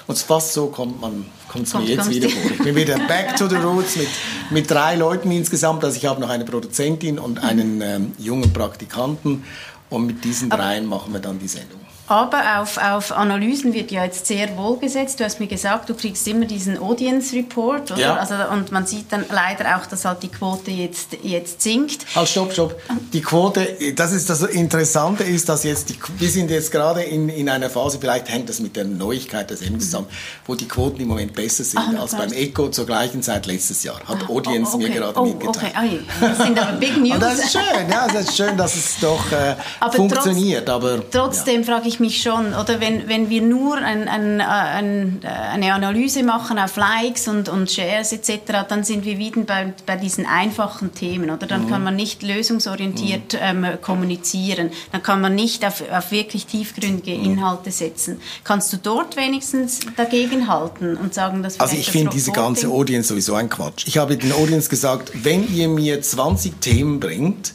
und 0.06 0.20
fast 0.20 0.54
so 0.54 0.68
kommt 0.68 1.02
man 1.02 1.26
kommt 1.52 1.68
es 1.68 1.74
mir 1.74 1.84
jetzt 1.84 2.10
wieder 2.10 2.30
vor. 2.30 2.52
Ich 2.52 2.64
bin 2.64 2.76
wieder 2.76 2.98
back 3.08 3.36
to 3.36 3.48
the 3.48 3.58
roots 3.58 3.98
mit, 3.98 4.08
mit 4.52 4.72
drei 4.72 4.96
Leuten 4.96 5.32
insgesamt. 5.32 5.84
Also 5.84 5.98
ich 5.98 6.06
habe 6.06 6.22
noch 6.22 6.30
eine 6.30 6.46
Produzentin 6.46 7.20
und 7.20 7.44
einen 7.44 7.82
ähm, 7.82 8.14
jungen 8.18 8.54
Praktikanten 8.54 9.44
und 9.90 10.06
mit 10.06 10.24
diesen 10.24 10.50
dreien 10.50 10.86
machen 10.86 11.12
wir 11.12 11.20
dann 11.20 11.40
die 11.40 11.50
Sendung. 11.50 11.82
Aber 12.12 12.60
auf, 12.60 12.78
auf 12.78 13.14
Analysen 13.14 13.74
wird 13.74 13.90
ja 13.90 14.04
jetzt 14.04 14.26
sehr 14.26 14.58
wohl 14.58 14.78
gesetzt. 14.78 15.22
Du 15.22 15.24
hast 15.24 15.40
mir 15.40 15.48
gesagt, 15.48 15.90
du 15.90 15.94
kriegst 15.94 16.28
immer 16.28 16.46
diesen 16.46 16.78
Audience 16.78 17.34
Report. 17.34 17.90
Oder? 17.90 18.02
Ja. 18.02 18.16
Also, 18.18 18.34
und 18.52 18.70
man 18.74 18.86
sieht 18.86 19.14
dann 19.14 19.24
leider 19.32 19.78
auch, 19.78 19.86
dass 19.86 20.04
halt 20.04 20.22
die 20.22 20.28
Quote 20.28 20.72
jetzt, 20.72 21.16
jetzt 21.24 21.62
sinkt. 21.62 22.06
Halt, 22.14 22.28
stopp, 22.28 22.52
stopp. 22.52 22.76
Die 23.14 23.22
Quote, 23.22 23.66
das 23.96 24.12
ist 24.12 24.30
das 24.30 24.42
Interessante 24.42 25.24
ist, 25.24 25.48
dass 25.48 25.64
jetzt 25.64 25.88
die, 25.88 25.96
wir 26.18 26.28
sind 26.28 26.52
jetzt 26.52 26.70
gerade 26.74 27.02
in, 27.02 27.30
in 27.30 27.48
einer 27.48 27.70
Phase, 27.70 27.98
vielleicht 27.98 28.28
hängt 28.28 28.50
das 28.50 28.60
mit 28.60 28.76
der 28.76 28.84
Neuigkeit 28.84 29.50
der 29.50 29.56
Sendung 29.56 29.80
zusammen, 29.80 30.08
wo 30.46 30.56
die 30.56 30.68
Quoten 30.68 31.00
im 31.00 31.08
Moment 31.08 31.34
besser 31.34 31.64
sind 31.64 31.80
Ach, 31.80 32.02
als 32.02 32.12
beim 32.14 32.34
Echo 32.34 32.68
zur 32.72 32.88
gleichen 32.88 33.24
Zeit 33.24 33.46
letztes 33.46 33.84
Jahr. 33.84 34.02
Hat 34.06 34.18
ah, 34.24 34.30
Audience 34.30 34.74
oh, 34.74 34.76
okay. 34.76 34.90
mir 34.90 34.96
gerade 34.96 35.18
oh, 35.18 35.24
mitgeteilt. 35.24 35.74
Okay. 35.78 36.00
das 36.20 36.38
sind 36.40 36.60
aber 36.60 36.74
Big 36.74 36.98
News. 36.98 37.14
Und 37.14 37.24
das 37.24 37.40
ist 37.40 37.54
schön, 37.54 37.90
ja, 37.90 38.08
das 38.10 38.24
ist 38.28 38.36
schön, 38.36 38.58
dass 38.58 38.76
es 38.76 39.00
doch 39.00 39.32
äh, 39.32 39.56
aber 39.80 39.94
funktioniert. 39.94 40.66
Trotz, 40.66 40.76
aber, 40.76 41.10
trotzdem 41.10 41.62
ja. 41.62 41.68
frage 41.68 41.88
ich 41.88 42.01
mich 42.02 42.22
schon, 42.22 42.54
oder 42.54 42.82
wenn, 42.82 43.08
wenn 43.08 43.30
wir 43.30 43.42
nur 43.42 43.78
ein, 43.78 44.08
ein, 44.08 44.42
ein, 44.42 45.22
eine 45.24 45.74
Analyse 45.74 46.24
machen 46.24 46.60
auf 46.60 46.76
Likes 46.76 47.28
und, 47.28 47.48
und 47.48 47.72
Shares 47.72 48.12
etc., 48.12 48.66
dann 48.68 48.84
sind 48.84 49.06
wir 49.06 49.18
wieder 49.18 49.42
bei, 49.42 49.74
bei 49.86 49.96
diesen 49.96 50.26
einfachen 50.26 50.94
Themen, 50.94 51.30
oder? 51.30 51.48
Dann 51.48 51.66
mhm. 51.66 51.70
kann 51.70 51.84
man 51.84 51.96
nicht 51.96 52.24
lösungsorientiert 52.24 53.34
mhm. 53.34 53.64
ähm, 53.64 53.82
kommunizieren, 53.82 54.72
dann 54.92 55.02
kann 55.02 55.22
man 55.22 55.36
nicht 55.36 55.66
auf, 55.66 55.84
auf 55.90 56.12
wirklich 56.12 56.46
tiefgründige 56.46 57.18
mhm. 57.18 57.26
Inhalte 57.26 57.72
setzen. 57.72 58.20
Kannst 58.44 58.74
du 58.74 58.78
dort 58.78 59.16
wenigstens 59.16 59.80
dagegen 59.96 60.48
halten 60.48 60.98
und 60.98 61.14
sagen, 61.14 61.44
dass 61.44 61.60
Also 61.60 61.76
ich 61.76 61.90
finde 61.90 62.12
diese 62.12 62.32
ganze 62.32 62.68
Audience 62.68 63.10
sowieso 63.10 63.36
ein 63.36 63.50
Quatsch. 63.50 63.88
Ich 63.88 63.98
habe 63.98 64.18
den 64.18 64.34
Audience 64.34 64.70
gesagt, 64.70 65.12
wenn 65.24 65.54
ihr 65.54 65.70
mir 65.70 66.02
20 66.02 66.60
Themen 66.60 67.00
bringt, 67.00 67.54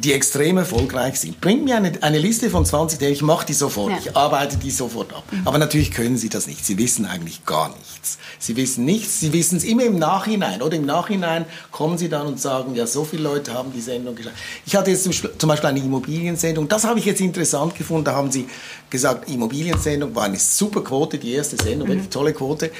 die 0.00 0.12
extrem 0.12 0.58
erfolgreich 0.58 1.18
sind. 1.18 1.40
Bringt 1.40 1.64
mir 1.64 1.76
eine, 1.76 1.92
eine 2.02 2.18
Liste 2.18 2.50
von 2.50 2.64
20 2.64 2.98
Themen, 2.98 3.12
ich 3.12 3.22
mache 3.22 3.46
die 3.46 3.52
sofort, 3.52 3.90
ja. 3.90 3.98
ich 3.98 4.16
arbeite 4.16 4.56
die 4.56 4.70
sofort 4.70 5.12
ab. 5.12 5.24
Mhm. 5.30 5.46
Aber 5.46 5.58
natürlich 5.58 5.90
können 5.90 6.16
Sie 6.16 6.28
das 6.28 6.46
nicht. 6.46 6.64
Sie 6.64 6.78
wissen 6.78 7.04
eigentlich 7.04 7.44
gar 7.44 7.70
nichts. 7.70 8.18
Sie 8.38 8.56
wissen 8.56 8.84
nichts, 8.84 9.20
Sie 9.20 9.32
wissen 9.32 9.56
es 9.56 9.64
immer 9.64 9.84
im 9.84 9.98
Nachhinein. 9.98 10.62
Oder 10.62 10.76
im 10.76 10.86
Nachhinein 10.86 11.46
kommen 11.72 11.98
Sie 11.98 12.08
dann 12.08 12.28
und 12.28 12.40
sagen, 12.40 12.74
ja, 12.76 12.86
so 12.86 13.04
viele 13.04 13.24
Leute 13.24 13.54
haben 13.54 13.72
die 13.72 13.80
Sendung 13.80 14.14
geschaut. 14.14 14.32
Ich 14.66 14.76
hatte 14.76 14.90
jetzt 14.90 15.02
zum 15.02 15.48
Beispiel 15.48 15.68
eine 15.68 15.80
Immobiliensendung, 15.80 16.68
das 16.68 16.84
habe 16.84 17.00
ich 17.00 17.04
jetzt 17.04 17.20
interessant 17.20 17.74
gefunden. 17.74 18.04
Da 18.04 18.14
haben 18.14 18.30
Sie 18.30 18.46
gesagt, 18.90 19.28
Immobiliensendung 19.28 20.14
war 20.14 20.24
eine 20.24 20.38
super 20.38 20.82
Quote, 20.82 21.18
die 21.18 21.32
erste 21.32 21.56
Sendung, 21.56 21.88
mhm. 21.88 22.10
tolle 22.10 22.32
Quote. 22.32 22.70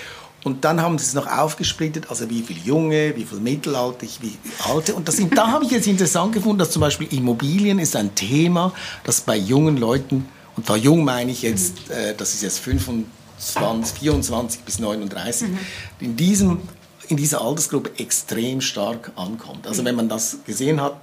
Und 0.44 0.64
dann 0.64 0.81
haben 0.81 0.98
sie 0.98 1.05
es 1.05 1.14
noch 1.14 1.27
aufgesplittet, 1.27 2.11
also 2.11 2.31
wie 2.31 2.42
viel 2.42 2.59
Junge, 2.59 3.14
wie 3.16 3.24
viel 3.24 3.40
Mittelalter, 3.40 4.07
wie 4.20 4.37
Alte. 4.68 4.94
Und 4.94 5.09
das, 5.09 5.16
da 5.35 5.48
habe 5.48 5.64
ich 5.64 5.72
jetzt 5.72 5.87
interessant 5.87 6.33
gefunden, 6.33 6.59
dass 6.59 6.70
zum 6.70 6.81
Beispiel 6.81 7.09
Immobilien 7.12 7.79
ist 7.79 7.96
ein 7.96 8.14
Thema, 8.14 8.72
das 9.05 9.20
bei 9.20 9.37
jungen 9.37 9.77
Leuten, 9.77 10.29
und 10.57 10.66
zwar 10.66 10.77
jung 10.77 11.05
meine 11.05 11.33
ich 11.33 11.42
jetzt, 11.42 11.90
äh, 11.90 12.14
das 12.16 12.35
ist 12.35 12.42
jetzt 12.42 12.61
25, 12.61 13.98
24 13.98 14.61
bis 14.62 14.79
39, 14.79 15.48
mhm. 15.48 15.59
in, 16.01 16.16
diesem, 16.16 16.61
in 17.09 17.16
dieser 17.16 17.40
Altersgruppe 17.40 17.98
extrem 17.98 18.61
stark 18.61 19.12
ankommt. 19.16 19.66
Also 19.66 19.85
wenn 19.85 19.96
man 19.96 20.09
das 20.09 20.38
gesehen 20.46 20.81
hat, 20.81 21.01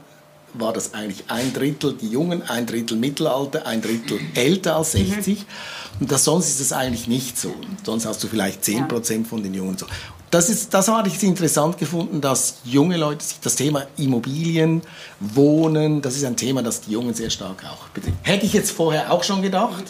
war 0.57 0.73
das 0.73 0.93
eigentlich 0.93 1.25
ein 1.27 1.53
Drittel 1.53 1.93
die 1.93 2.09
Jungen, 2.09 2.41
ein 2.43 2.65
Drittel 2.65 2.97
Mittelalter, 2.97 3.65
ein 3.65 3.81
Drittel 3.81 4.19
älter 4.33 4.77
als 4.77 4.93
60. 4.93 5.39
Mhm. 5.39 5.45
Und 6.01 6.11
das, 6.11 6.23
sonst 6.25 6.49
ist 6.49 6.59
es 6.59 6.73
eigentlich 6.73 7.07
nicht 7.07 7.37
so. 7.37 7.53
Sonst 7.83 8.05
hast 8.05 8.23
du 8.23 8.27
vielleicht 8.27 8.63
10% 8.63 9.13
ja. 9.13 9.23
von 9.23 9.43
den 9.43 9.53
Jungen 9.53 9.77
so. 9.77 9.85
Das, 10.31 10.49
ist, 10.49 10.73
das 10.73 10.87
habe 10.87 11.07
ich 11.07 11.21
interessant 11.23 11.77
gefunden, 11.77 12.19
dass 12.19 12.57
junge 12.65 12.97
Leute 12.97 13.23
sich 13.23 13.39
das 13.41 13.55
Thema 13.55 13.87
Immobilien, 13.95 14.81
Wohnen, 15.19 16.01
das 16.01 16.17
ist 16.17 16.25
ein 16.25 16.35
Thema, 16.35 16.61
das 16.61 16.81
die 16.81 16.91
Jungen 16.91 17.13
sehr 17.13 17.29
stark 17.29 17.63
auch 17.65 17.87
betrifft. 17.89 18.17
Hätte 18.23 18.45
ich 18.45 18.53
jetzt 18.53 18.71
vorher 18.71 19.13
auch 19.13 19.23
schon 19.23 19.41
gedacht, 19.41 19.85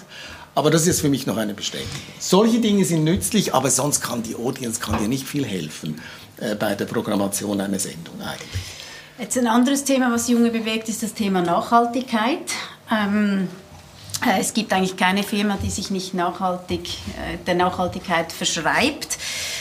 aber 0.54 0.70
das 0.70 0.86
ist 0.88 1.02
für 1.02 1.10
mich 1.10 1.26
noch 1.26 1.38
eine 1.38 1.54
Bestätigung. 1.54 1.90
Solche 2.20 2.60
Dinge 2.60 2.86
sind 2.86 3.04
nützlich, 3.04 3.54
aber 3.54 3.72
sonst 3.72 4.02
kann 4.02 4.22
die 4.24 4.36
Audience 4.36 4.80
kann 4.80 5.00
dir 5.00 5.08
nicht 5.08 5.28
viel 5.28 5.46
helfen 5.46 6.00
äh, 6.38 6.56
bei 6.56 6.76
der 6.76 6.86
Programmation 6.86 7.60
einer 7.60 7.80
Sendung 7.80 8.22
eigentlich. 8.22 8.75
Jetzt 9.18 9.38
ein 9.38 9.48
anderes 9.48 9.86
Thema, 9.86 10.12
was 10.12 10.28
Junge 10.28 10.50
bewegt, 10.50 10.90
ist 10.90 11.02
das 11.02 11.14
Thema 11.14 11.42
Nachhaltigkeit. 11.42 12.52
Ähm 12.92 13.48
äh, 14.26 14.40
es 14.40 14.54
gibt 14.54 14.74
eigentlich 14.74 14.98
keine 14.98 15.24
Firma, 15.24 15.58
die 15.62 15.70
sich 15.70 15.90
nicht 15.90 16.14
nachhaltig, 16.14 16.88
äh, 16.88 17.38
der 17.46 17.56
Nachhaltigkeit 17.56 18.32
verschreibt. 18.32 19.18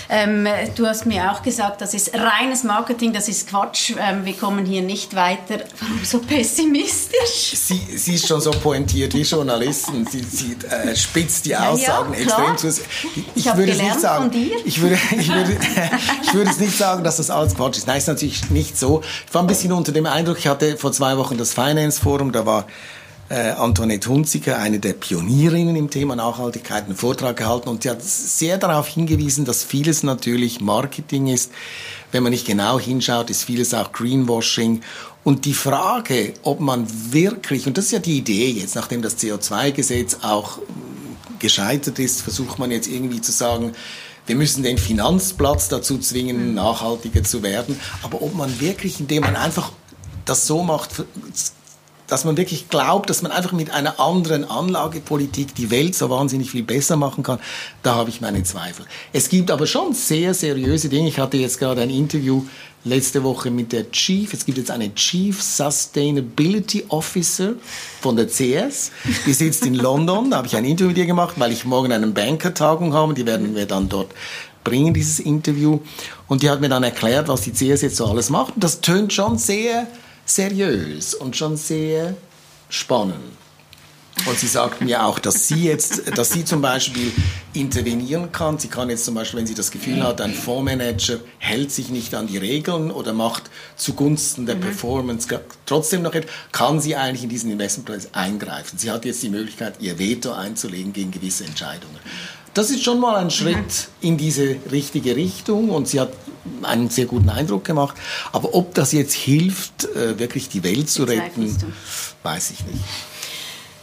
Ähm, 0.08 0.46
du 0.76 0.86
hast 0.86 1.06
mir 1.06 1.32
auch 1.32 1.42
gesagt, 1.42 1.80
das 1.80 1.94
ist 1.94 2.14
reines 2.14 2.64
Marketing, 2.64 3.12
das 3.12 3.28
ist 3.28 3.48
Quatsch. 3.48 3.92
Ähm, 3.98 4.24
wir 4.24 4.34
kommen 4.34 4.64
hier 4.64 4.82
nicht 4.82 5.14
weiter. 5.14 5.64
Warum 5.80 6.04
so 6.04 6.18
pessimistisch? 6.18 7.54
Sie, 7.54 7.80
sie 7.96 8.14
ist 8.14 8.26
schon 8.26 8.40
so 8.40 8.50
pointiert 8.50 9.14
wie 9.14 9.22
Journalisten. 9.22 10.06
Sie, 10.06 10.22
sie 10.22 10.56
äh, 10.68 10.94
spitzt 10.94 11.46
die 11.46 11.56
Aussagen 11.56 12.12
ja, 12.12 12.18
ja, 12.18 12.24
extrem 12.24 12.56
zu. 12.56 12.68
Ich, 12.68 13.16
ich, 13.34 13.46
ich 13.46 13.56
würde 13.56 13.72
es 13.72 13.82
nicht 13.82 14.00
sagen. 14.00 14.30
Ich 14.64 14.80
würde, 14.80 14.98
ich, 15.18 15.28
würde, 15.28 15.56
ich 16.22 16.34
würde 16.34 16.50
es 16.50 16.58
nicht 16.58 16.76
sagen, 16.76 17.04
dass 17.04 17.16
das 17.16 17.30
alles 17.30 17.54
Quatsch 17.54 17.78
ist. 17.78 17.86
Nein, 17.86 17.98
ist 17.98 18.08
natürlich 18.08 18.50
nicht 18.50 18.78
so. 18.78 19.02
Ich 19.26 19.34
war 19.34 19.42
ein 19.42 19.46
bisschen 19.46 19.72
unter 19.72 19.92
dem 19.92 20.06
Eindruck, 20.06 20.38
ich 20.38 20.46
hatte 20.46 20.76
vor 20.76 20.92
zwei 20.92 21.16
Wochen 21.16 21.36
das 21.38 21.52
Finance 21.52 22.00
Forum, 22.00 22.32
da 22.32 22.44
war 22.44 22.66
äh, 23.28 23.50
Antoinette 23.50 24.08
Hunziker, 24.08 24.58
eine 24.58 24.80
der 24.80 24.92
Pionierinnen 24.92 25.76
im 25.76 25.90
Thema 25.90 26.16
Nachhaltigkeit, 26.16 26.84
einen 26.84 26.96
Vortrag 26.96 27.36
gehalten 27.36 27.68
und 27.68 27.82
sie 27.82 27.90
hat 27.90 28.02
sehr 28.02 28.58
darauf 28.58 28.88
hingewiesen, 28.88 29.44
dass 29.44 29.64
vieles 29.64 30.02
natürlich 30.02 30.60
Marketing 30.60 31.28
ist. 31.28 31.50
Wenn 32.12 32.22
man 32.22 32.32
nicht 32.32 32.46
genau 32.46 32.78
hinschaut, 32.78 33.30
ist 33.30 33.44
vieles 33.44 33.74
auch 33.74 33.92
Greenwashing. 33.92 34.82
Und 35.24 35.46
die 35.46 35.54
Frage, 35.54 36.34
ob 36.42 36.60
man 36.60 36.86
wirklich, 37.12 37.66
und 37.66 37.78
das 37.78 37.86
ist 37.86 37.92
ja 37.92 37.98
die 37.98 38.18
Idee 38.18 38.50
jetzt, 38.50 38.74
nachdem 38.74 39.00
das 39.00 39.18
CO2-Gesetz 39.18 40.18
auch 40.22 40.58
gescheitert 41.38 41.98
ist, 41.98 42.22
versucht 42.22 42.58
man 42.58 42.70
jetzt 42.70 42.88
irgendwie 42.88 43.20
zu 43.20 43.32
sagen, 43.32 43.72
wir 44.26 44.36
müssen 44.36 44.62
den 44.62 44.78
Finanzplatz 44.78 45.68
dazu 45.68 45.98
zwingen, 45.98 46.50
mhm. 46.50 46.54
nachhaltiger 46.54 47.24
zu 47.24 47.42
werden. 47.42 47.78
Aber 48.02 48.22
ob 48.22 48.34
man 48.34 48.60
wirklich, 48.60 49.00
indem 49.00 49.22
man 49.22 49.36
einfach 49.36 49.72
das 50.24 50.46
so 50.46 50.62
macht, 50.62 50.90
dass 52.14 52.24
man 52.24 52.36
wirklich 52.36 52.68
glaubt, 52.68 53.10
dass 53.10 53.22
man 53.22 53.32
einfach 53.32 53.50
mit 53.50 53.72
einer 53.72 53.98
anderen 53.98 54.48
Anlagepolitik 54.48 55.52
die 55.56 55.72
Welt 55.72 55.96
so 55.96 56.10
wahnsinnig 56.10 56.52
viel 56.52 56.62
besser 56.62 56.94
machen 56.94 57.24
kann, 57.24 57.40
da 57.82 57.96
habe 57.96 58.08
ich 58.08 58.20
meine 58.20 58.44
Zweifel. 58.44 58.86
Es 59.12 59.28
gibt 59.28 59.50
aber 59.50 59.66
schon 59.66 59.94
sehr 59.94 60.32
seriöse 60.32 60.88
Dinge. 60.88 61.08
Ich 61.08 61.18
hatte 61.18 61.38
jetzt 61.38 61.58
gerade 61.58 61.80
ein 61.80 61.90
Interview 61.90 62.44
letzte 62.84 63.24
Woche 63.24 63.50
mit 63.50 63.72
der 63.72 63.90
Chief, 63.90 64.32
es 64.32 64.46
gibt 64.46 64.58
jetzt 64.58 64.70
eine 64.70 64.94
Chief 64.94 65.42
Sustainability 65.42 66.84
Officer 66.88 67.54
von 68.00 68.14
der 68.14 68.28
CS, 68.28 68.92
die 69.26 69.32
sitzt 69.32 69.66
in 69.66 69.74
London, 69.74 70.30
da 70.30 70.36
habe 70.36 70.46
ich 70.46 70.54
ein 70.54 70.64
Interview 70.64 70.90
mit 70.90 70.98
ihr 70.98 71.06
gemacht, 71.06 71.34
weil 71.38 71.50
ich 71.50 71.64
morgen 71.64 71.90
eine 71.90 72.06
Banker-Tagung 72.06 72.94
habe, 72.94 73.14
die 73.14 73.26
werden 73.26 73.56
wir 73.56 73.66
dann 73.66 73.88
dort 73.88 74.12
bringen, 74.62 74.94
dieses 74.94 75.18
Interview. 75.18 75.80
Und 76.28 76.42
die 76.42 76.50
hat 76.50 76.60
mir 76.60 76.68
dann 76.68 76.84
erklärt, 76.84 77.26
was 77.26 77.40
die 77.40 77.50
CS 77.50 77.82
jetzt 77.82 77.96
so 77.96 78.06
alles 78.06 78.30
macht. 78.30 78.54
Und 78.54 78.62
das 78.62 78.80
tönt 78.80 79.12
schon 79.12 79.36
sehr 79.36 79.88
seriös 80.24 81.14
und 81.14 81.36
schon 81.36 81.56
sehr 81.56 82.16
spannend. 82.68 83.34
Und 84.26 84.38
sie 84.38 84.46
sagt 84.46 84.80
mir 84.80 85.04
auch, 85.04 85.18
dass 85.18 85.48
sie 85.48 85.64
jetzt, 85.64 86.16
dass 86.16 86.30
sie 86.30 86.44
zum 86.44 86.62
Beispiel 86.62 87.12
intervenieren 87.52 88.32
kann. 88.32 88.58
Sie 88.58 88.68
kann 88.68 88.88
jetzt 88.88 89.04
zum 89.04 89.14
Beispiel, 89.14 89.40
wenn 89.40 89.46
sie 89.46 89.54
das 89.54 89.70
Gefühl 89.70 90.02
hat, 90.02 90.20
ein 90.20 90.32
Fondsmanager 90.32 91.18
hält 91.38 91.72
sich 91.72 91.90
nicht 91.90 92.14
an 92.14 92.26
die 92.26 92.38
Regeln 92.38 92.90
oder 92.90 93.12
macht 93.12 93.50
zugunsten 93.76 94.46
der 94.46 94.54
mhm. 94.54 94.60
Performance 94.60 95.40
trotzdem 95.66 96.02
noch 96.02 96.14
etwas, 96.14 96.32
kann 96.52 96.80
sie 96.80 96.96
eigentlich 96.96 97.24
in 97.24 97.28
diesen 97.28 97.50
Investmentprozess 97.50 98.10
eingreifen. 98.12 98.78
Sie 98.78 98.90
hat 98.90 99.04
jetzt 99.04 99.22
die 99.22 99.30
Möglichkeit, 99.30 99.74
ihr 99.80 99.98
Veto 99.98 100.32
einzulegen 100.32 100.92
gegen 100.92 101.10
gewisse 101.10 101.44
Entscheidungen. 101.44 101.98
Das 102.54 102.70
ist 102.70 102.84
schon 102.84 103.00
mal 103.00 103.16
ein 103.16 103.30
Schritt 103.30 103.56
mhm. 103.56 104.08
in 104.08 104.16
diese 104.16 104.56
richtige 104.70 105.16
Richtung 105.16 105.70
und 105.70 105.88
sie 105.88 106.00
hat 106.00 106.12
einen 106.62 106.88
sehr 106.88 107.06
guten 107.06 107.28
Eindruck 107.28 107.64
gemacht. 107.64 107.96
Aber 108.32 108.54
ob 108.54 108.74
das 108.74 108.92
jetzt 108.92 109.14
hilft, 109.14 109.84
äh, 109.96 110.18
wirklich 110.18 110.48
die 110.48 110.62
Welt 110.62 110.88
zu 110.88 111.04
retten, 111.04 111.56
weiß 112.22 112.52
ich 112.52 112.64
nicht. 112.66 112.84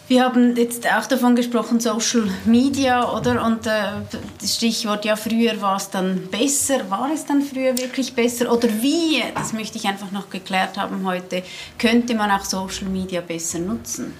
Wir 0.08 0.24
haben 0.26 0.58
jetzt 0.58 0.86
auch 0.92 1.06
davon 1.06 1.38
gesprochen, 1.38 1.80
Social 1.80 2.30
Media, 2.44 3.14
oder? 3.16 3.46
Und 3.46 3.66
äh, 3.66 3.84
das 4.42 4.56
Stichwort, 4.56 5.06
ja, 5.06 5.16
früher 5.16 5.62
war 5.62 5.78
es 5.78 5.90
dann 5.90 6.28
besser. 6.28 6.90
War 6.90 7.12
es 7.14 7.26
dann 7.26 7.42
früher 7.42 7.78
wirklich 7.78 8.14
besser? 8.14 8.52
Oder 8.52 8.68
wie, 8.82 9.24
das 9.34 9.54
möchte 9.54 9.78
ich 9.78 9.86
einfach 9.86 10.12
noch 10.12 10.30
geklärt 10.30 10.78
haben 10.78 11.06
heute, 11.06 11.44
könnte 11.78 12.14
man 12.14 12.30
auch 12.30 12.44
Social 12.44 12.90
Media 12.90 13.22
besser 13.22 13.60
nutzen? 13.60 14.14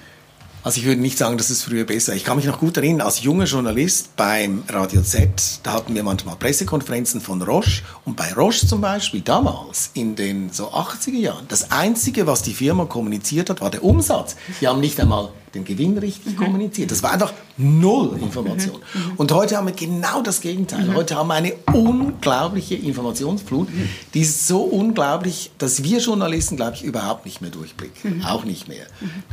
Also 0.64 0.78
ich 0.78 0.86
würde 0.86 1.00
nicht 1.00 1.18
sagen, 1.18 1.38
dass 1.38 1.50
es 1.50 1.64
früher 1.64 1.84
besser. 1.84 2.14
Ich 2.14 2.24
kann 2.24 2.36
mich 2.36 2.46
noch 2.46 2.60
gut 2.60 2.76
erinnern, 2.76 3.04
als 3.04 3.22
junger 3.22 3.46
Journalist 3.46 4.14
beim 4.14 4.62
Radio 4.68 5.02
Z, 5.02 5.28
da 5.64 5.72
hatten 5.72 5.92
wir 5.92 6.04
manchmal 6.04 6.36
Pressekonferenzen 6.36 7.20
von 7.20 7.42
Roche. 7.42 7.82
Und 8.04 8.16
bei 8.16 8.32
Roche 8.32 8.68
zum 8.68 8.80
Beispiel 8.80 9.22
damals, 9.22 9.90
in 9.94 10.14
den 10.14 10.50
so 10.52 10.70
80er 10.70 11.18
Jahren, 11.18 11.46
das 11.48 11.72
Einzige, 11.72 12.28
was 12.28 12.42
die 12.42 12.54
Firma 12.54 12.84
kommuniziert 12.84 13.50
hat, 13.50 13.60
war 13.60 13.70
der 13.70 13.82
Umsatz. 13.82 14.36
Die 14.60 14.68
haben 14.68 14.78
nicht 14.78 15.00
einmal 15.00 15.30
den 15.52 15.64
Gewinn 15.64 15.98
richtig 15.98 16.38
mhm. 16.38 16.44
kommuniziert. 16.44 16.92
Das 16.92 17.02
war 17.02 17.10
einfach 17.12 17.32
null 17.56 18.16
Information. 18.22 18.76
Mhm. 18.94 19.00
mhm. 19.00 19.16
Und 19.16 19.32
heute 19.32 19.56
haben 19.56 19.66
wir 19.66 19.74
genau 19.74 20.22
das 20.22 20.40
Gegenteil. 20.40 20.86
Mhm. 20.86 20.94
Heute 20.94 21.16
haben 21.16 21.26
wir 21.26 21.34
eine 21.34 21.54
unglaubliche 21.72 22.76
Informationsflut. 22.76 23.68
Mhm. 23.68 23.88
Die 24.14 24.20
ist 24.20 24.46
so 24.46 24.62
unglaublich, 24.62 25.50
dass 25.58 25.82
wir 25.82 25.98
Journalisten, 25.98 26.54
glaube 26.54 26.76
ich, 26.76 26.84
überhaupt 26.84 27.24
nicht 27.24 27.40
mehr 27.40 27.50
durchblicken. 27.50 28.18
Mhm. 28.18 28.24
Auch 28.24 28.44
nicht 28.44 28.68
mehr. 28.68 28.86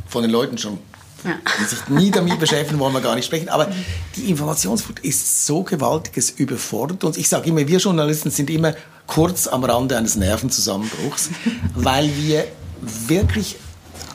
Von 0.08 0.24
den 0.24 0.32
Leuten 0.32 0.58
schon 0.58 0.80
ja. 1.24 1.36
die 1.60 1.66
sich 1.66 1.88
nie 1.90 2.12
damit 2.12 2.40
beschäftigen, 2.40 2.80
wollen 2.80 2.94
wir 2.94 3.02
gar 3.02 3.16
nicht 3.16 3.26
sprechen. 3.26 3.50
Aber 3.50 3.68
die 4.16 4.30
Informationsflut 4.30 5.00
ist 5.00 5.46
so 5.46 5.64
gewaltig, 5.64 6.14
es 6.18 6.32
überfordert 6.32 7.04
uns. 7.04 7.18
Ich 7.18 7.30
sage 7.30 7.50
immer, 7.50 7.68
wir 7.68 7.80
Journalisten 7.80 8.32
sind 8.32 8.50
immer 8.50 8.74
kurz 9.08 9.48
am 9.48 9.64
Rande 9.64 9.98
eines 9.98 10.16
Nervenzusammenbruchs, 10.16 11.30
weil 11.76 12.10
wir 12.16 12.46
wirklich 12.82 13.58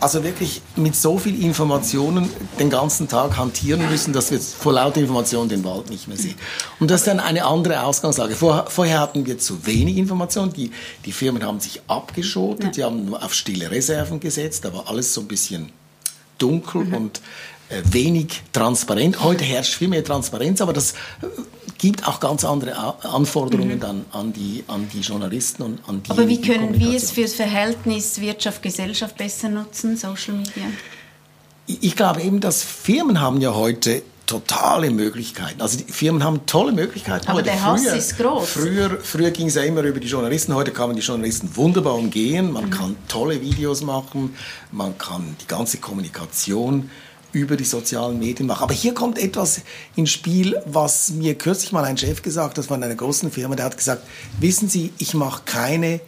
also 0.01 0.23
wirklich 0.23 0.61
mit 0.77 0.95
so 0.95 1.19
viel 1.19 1.43
Informationen 1.43 2.29
den 2.59 2.69
ganzen 2.69 3.09
Tag 3.09 3.39
hantieren 3.39 3.89
müssen, 3.89 4.13
dass 4.13 4.31
wir 4.31 4.39
vor 4.39 4.75
lauter 4.75 5.01
Informationen 5.01 5.49
den 5.49 5.65
Wald 5.65 5.89
nicht 5.89 6.09
mehr 6.09 6.17
sehen. 6.19 6.35
Und 6.79 6.91
das 6.91 7.01
ist 7.01 7.07
dann 7.07 7.21
eine 7.21 7.47
andere 7.47 7.83
Ausgangslage. 7.83 8.35
Vor, 8.35 8.67
vorher 8.69 9.01
hatten 9.01 9.25
wir 9.25 9.39
zu 9.39 9.67
wenig 9.67 9.97
Informationen. 9.97 10.53
Die, 10.53 10.73
die 11.07 11.13
Firmen 11.13 11.43
haben 11.43 11.59
sich 11.59 11.81
abgeschotet, 11.87 12.65
ja. 12.65 12.71
die 12.71 12.85
haben 12.85 13.07
nur 13.07 13.23
auf 13.23 13.33
stille 13.33 13.71
Reserven 13.71 14.21
gesetzt. 14.21 14.67
Da 14.67 14.75
war 14.75 14.89
alles 14.89 15.15
so 15.15 15.23
ein 15.23 15.29
bisschen 15.29 15.73
dunkel 16.39 16.85
mhm. 16.85 16.95
und 16.95 17.21
äh, 17.69 17.83
wenig 17.85 18.43
transparent. 18.53 19.23
Heute 19.23 19.45
herrscht 19.45 19.75
viel 19.75 19.89
mehr 19.89 20.05
Transparenz, 20.05 20.61
aber 20.61 20.73
das 20.73 20.93
äh, 20.93 21.27
gibt 21.79 22.07
auch 22.07 22.21
ganz 22.21 22.45
andere 22.45 23.05
Anforderungen 23.05 23.77
mhm. 23.77 23.81
dann 23.81 24.05
an 24.13 24.33
die, 24.33 24.65
an 24.69 24.89
die 24.93 25.01
Journalisten 25.01 25.63
und 25.63 25.89
an 25.89 26.03
die 26.03 26.11
Aber 26.11 26.29
wie 26.29 26.41
können 26.41 26.79
wir 26.79 26.97
es 26.97 27.11
für 27.11 27.23
das 27.23 27.35
Verhältnis 27.35 28.21
Wirtschaft-Gesellschaft 28.21 29.17
besser 29.17 29.49
nutzen, 29.49 29.97
Social 29.97 30.35
Media? 30.35 30.65
Ich 31.67 31.97
glaube 31.97 32.23
eben, 32.23 32.41
dass 32.41 32.63
Firmen 32.63 33.21
haben 33.21 33.41
ja 33.41 33.55
heute 33.55 34.03
totale 34.27 34.91
Möglichkeiten. 34.91 35.61
Also 35.61 35.79
die 35.79 35.85
Firmen 35.85 36.25
haben 36.25 36.47
tolle 36.47 36.73
Möglichkeiten. 36.73 37.27
Aber 37.27 37.39
heute. 37.39 37.51
der 37.51 37.63
Hass 37.63 37.83
früher, 37.83 37.95
ist 37.95 38.19
groß. 38.19 38.49
Früher, 38.49 38.99
früher 39.01 39.31
ging 39.31 39.49
es 39.49 39.55
ja 39.55 39.63
immer 39.63 39.83
über 39.83 40.01
die 40.01 40.09
Journalisten. 40.09 40.55
Heute 40.55 40.71
kann 40.71 40.89
man 40.89 40.97
die 40.97 41.03
Journalisten 41.03 41.55
wunderbar 41.57 41.95
umgehen. 41.95 42.53
Man 42.53 42.67
mhm. 42.67 42.71
kann 42.71 42.97
tolle 43.09 43.41
Videos 43.41 43.83
machen. 43.83 44.35
Man 44.73 44.97
kann 44.99 45.37
die 45.41 45.47
ganze 45.47 45.79
Kommunikation 45.79 46.91
über 47.33 47.57
die 47.57 47.65
sozialen 47.65 48.19
Medien 48.19 48.47
machen. 48.47 48.63
Aber 48.63 48.75
hier 48.75 48.95
kommt 48.95 49.19
etwas 49.19 49.63
ins 49.97 50.11
Spiel, 50.11 50.57
was 50.67 51.11
mir 51.11 51.35
kürzlich 51.35 51.73
mal 51.73 51.85
ein 51.85 51.99
Chef 51.99 52.23
gesagt 52.23 52.59
hat 52.59 52.65
von 52.65 52.83
einer 52.83 52.95
großen 52.95 53.31
Firma. 53.31 53.57
Der 53.57 53.67
hat 53.67 53.77
gesagt, 53.77 54.07
wissen 54.39 54.69
Sie, 54.69 54.93
ich 54.99 55.15
mache 55.15 55.43
keine 55.45 56.01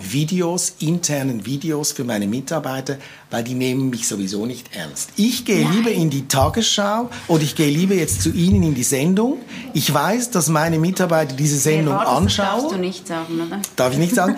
Videos, 0.00 0.74
internen 0.80 1.46
Videos 1.46 1.92
für 1.92 2.04
meine 2.04 2.26
Mitarbeiter, 2.26 2.98
weil 3.30 3.44
die 3.44 3.54
nehmen 3.54 3.90
mich 3.90 4.08
sowieso 4.08 4.44
nicht 4.44 4.74
ernst. 4.74 5.10
Ich 5.16 5.44
gehe 5.44 5.64
Nein. 5.64 5.72
lieber 5.74 5.90
in 5.90 6.10
die 6.10 6.26
Tagesschau 6.26 7.08
oder 7.28 7.42
ich 7.42 7.54
gehe 7.54 7.70
lieber 7.70 7.94
jetzt 7.94 8.22
zu 8.22 8.30
Ihnen 8.30 8.62
in 8.62 8.74
die 8.74 8.82
Sendung. 8.82 9.38
Ich 9.74 9.92
weiß, 9.92 10.30
dass 10.30 10.48
meine 10.48 10.78
Mitarbeiter 10.78 11.34
diese 11.34 11.58
Sendung 11.58 11.94
anschauen. 11.94 12.24
Das 12.24 12.36
darfst 12.36 12.72
du 12.72 12.78
nicht 12.78 13.06
sagen, 13.06 13.40
oder? 13.46 13.60
Darf 13.76 13.92
ich 13.92 13.98
nicht 13.98 14.14
sagen? 14.14 14.36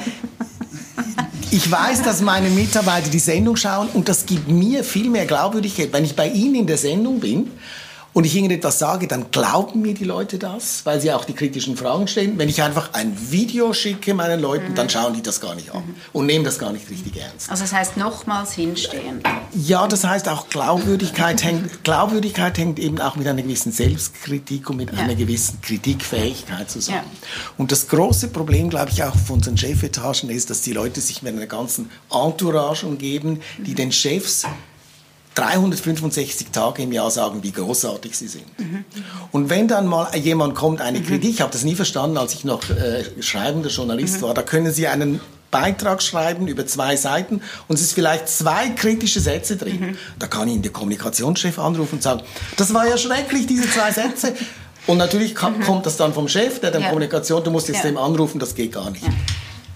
Ich 1.51 1.71
weiß, 1.71 2.03
dass 2.03 2.21
meine 2.21 2.51
Mitarbeiter 2.51 3.09
die 3.09 3.19
Sendung 3.19 3.57
schauen 3.57 3.89
und 3.95 4.09
das 4.09 4.27
gibt 4.27 4.49
mir 4.49 4.85
viel 4.85 5.09
mehr 5.09 5.25
Glaubwürdigkeit. 5.25 5.91
Wenn 5.95 6.05
ich 6.05 6.15
bei 6.15 6.29
Ihnen 6.29 6.57
in 6.57 6.67
der 6.67 6.77
Sendung 6.77 7.21
bin 7.21 7.51
und 8.19 8.25
ich 8.25 8.35
irgendetwas 8.35 8.81
sage, 8.81 9.07
dann 9.07 9.31
glauben 9.31 9.81
mir 9.81 9.95
die 9.95 10.03
Leute 10.03 10.41
das, 10.41 10.85
weil 10.85 11.01
sie 11.01 11.13
auch 11.13 11.25
die 11.25 11.35
kritischen 11.35 11.77
Fragen 11.77 12.09
stellen. 12.09 12.37
Wenn 12.37 12.49
ich 12.49 12.61
einfach 12.65 12.93
ein 12.93 13.17
Video 13.31 13.73
schicke 13.73 14.13
meinen 14.13 14.41
Leuten, 14.41 14.73
mhm. 14.73 14.75
dann 14.75 14.91
schauen 14.91 15.15
die 15.15 15.23
das 15.23 15.41
gar 15.41 15.55
nicht 15.55 15.73
an 15.73 15.85
mhm. 15.87 15.95
und 16.13 16.27
nehmen 16.27 16.45
das 16.45 16.59
gar 16.59 16.73
nicht 16.73 16.91
richtig 16.91 17.17
ernst. 17.17 17.49
Also 17.49 17.63
das 17.63 17.73
heißt 17.73 17.97
nochmals 17.97 18.55
hinstehen. 18.55 19.23
Ja, 19.55 19.87
das 19.87 20.03
heißt 20.03 20.29
auch 20.29 20.49
Glaubwürdigkeit 20.49 21.45
hängt, 21.45 21.85
Glaubwürdigkeit 21.85 22.59
hängt 22.59 22.81
eben 22.81 23.01
auch 23.01 23.15
mit 23.15 23.29
einer 23.29 23.41
gewissen 23.41 23.71
Selbstkritik 23.71 24.69
und 24.69 24.79
mit 24.79 24.93
ja. 24.93 24.99
einer 24.99 25.15
gewissen 25.15 25.61
Kritikfähigkeit 25.61 26.69
zusammen. 26.69 27.07
Ja. 27.07 27.53
Und 27.57 27.71
das 27.71 27.87
große 27.87 28.31
Problem, 28.31 28.69
glaube 28.69 28.91
ich, 28.91 29.05
auch 29.05 29.15
von 29.15 29.37
unseren 29.37 29.57
Chefetagen 29.57 30.29
ist, 30.31 30.51
dass 30.51 30.63
die 30.63 30.73
Leute 30.73 31.01
sich 31.01 31.23
mit 31.23 31.37
einer 31.37 31.47
ganzen 31.47 31.89
Entourage 32.11 32.85
umgeben, 32.85 33.43
die 33.59 33.71
mhm. 33.71 33.77
den 33.77 33.93
Chefs 33.93 34.45
365 35.39 36.49
Tage 36.49 36.83
im 36.83 36.93
Jahr 36.93 37.11
sagen, 37.13 37.43
wie 37.45 37.53
großartig 37.53 38.17
sie 38.17 38.27
sind. 38.27 38.59
Mhm. 38.59 38.85
Und 39.31 39.51
wenn 39.51 39.69
dann 39.69 39.87
mal 39.87 40.15
jemand 40.17 40.57
kommt, 40.57 40.81
eine 40.81 40.99
mhm. 40.99 41.07
Kritik, 41.07 41.31
ich 41.31 41.41
habe 41.41 41.53
das 41.53 41.63
nie 41.63 41.77
verstanden, 41.77 42.17
als 42.17 42.35
ich 42.35 42.45
noch 42.45 42.69
äh, 42.71 43.05
schreibender 43.23 43.69
Journalist 43.69 44.17
mhm. 44.17 44.23
war, 44.23 44.35
da 44.35 44.43
können 44.43 44.73
Sie 44.73 44.89
einen 44.89 45.21
Beitrag 45.53 46.03
schreiben 46.03 46.49
über 46.49 46.67
zwei 46.67 46.97
Seiten 46.97 47.41
und 47.69 47.77
es 47.77 47.83
ist 47.83 47.93
vielleicht 47.93 48.29
zwei 48.29 48.71
kritische 48.71 49.21
Sätze 49.21 49.57
drin. 49.57 49.81
Mhm. 49.81 49.99
Da 50.19 50.27
kann 50.27 50.49
Ihnen 50.49 50.63
der 50.63 50.73
Kommunikationschef 50.73 51.59
anrufen 51.59 51.97
und 51.97 52.03
sagen, 52.03 52.23
das 52.57 52.75
war 52.75 52.89
ja 52.89 52.99
schrecklich, 52.99 53.47
diese 53.47 53.71
zwei 53.71 53.93
Sätze. 53.93 54.35
Und 54.89 54.99
natürlich 54.99 55.37
kann, 55.37 55.59
mhm. 55.59 55.63
kommt 55.63 55.87
das 55.87 55.97
dann 55.97 56.15
vom 56.15 56.29
Chef, 56.29 56.61
der 56.61 56.73
dann 56.73 56.83
ja. 56.83 56.89
Kommunikation, 56.89 57.45
du 57.45 57.51
musst 57.51 57.69
jetzt 57.69 57.85
ja. 57.85 57.91
dem 57.91 57.97
anrufen, 57.97 58.41
das 58.41 58.57
geht 58.57 58.73
gar 58.73 58.91
nicht. 58.91 59.05
Ja. 59.05 59.13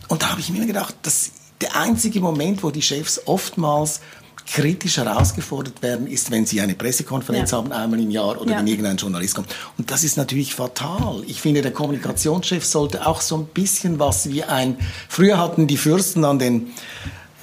Und 0.08 0.22
da 0.22 0.30
habe 0.30 0.40
ich 0.40 0.50
mir 0.50 0.66
gedacht, 0.66 0.94
das 1.02 1.30
der 1.60 1.76
einzige 1.76 2.20
Moment, 2.20 2.64
wo 2.64 2.70
die 2.70 2.82
Chefs 2.82 3.20
oftmals 3.26 4.00
kritisch 4.46 4.96
herausgefordert 4.96 5.82
werden, 5.82 6.06
ist, 6.06 6.30
wenn 6.30 6.46
Sie 6.46 6.60
eine 6.60 6.74
Pressekonferenz 6.74 7.50
ja. 7.50 7.58
haben, 7.58 7.72
einmal 7.72 8.00
im 8.00 8.10
Jahr 8.10 8.40
oder 8.40 8.52
ja. 8.52 8.58
wenn 8.58 8.66
irgendein 8.66 8.96
Journalist 8.96 9.34
kommt. 9.34 9.54
Und 9.78 9.90
das 9.90 10.04
ist 10.04 10.16
natürlich 10.16 10.54
fatal. 10.54 11.22
Ich 11.26 11.40
finde, 11.40 11.62
der 11.62 11.72
Kommunikationschef 11.72 12.64
sollte 12.64 13.06
auch 13.06 13.20
so 13.20 13.36
ein 13.36 13.46
bisschen 13.46 13.98
was 13.98 14.28
wie 14.28 14.44
ein, 14.44 14.76
früher 15.08 15.38
hatten 15.38 15.66
die 15.66 15.76
Fürsten 15.76 16.24
an 16.24 16.38
den 16.38 16.72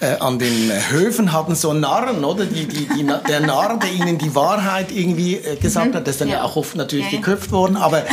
äh, 0.01 0.17
an 0.19 0.39
den 0.39 0.71
Höfen 0.91 1.33
hatten 1.33 1.55
so 1.55 1.73
Narren, 1.73 2.23
oder? 2.23 2.45
Die, 2.45 2.65
die, 2.65 2.87
die, 2.87 3.05
der 3.27 3.41
Narr, 3.41 3.77
der 3.79 3.91
ihnen 3.91 4.17
die 4.17 4.33
Wahrheit 4.33 4.91
irgendwie 4.91 5.35
äh, 5.35 5.57
gesagt 5.57 5.91
mhm. 5.91 5.95
hat, 5.95 6.07
das 6.07 6.15
ist 6.15 6.21
dann 6.21 6.29
ja. 6.29 6.35
ja 6.35 6.43
auch 6.43 6.55
oft 6.55 6.75
natürlich 6.75 7.09
geköpft 7.09 7.51
worden, 7.51 7.75
aber 7.75 8.03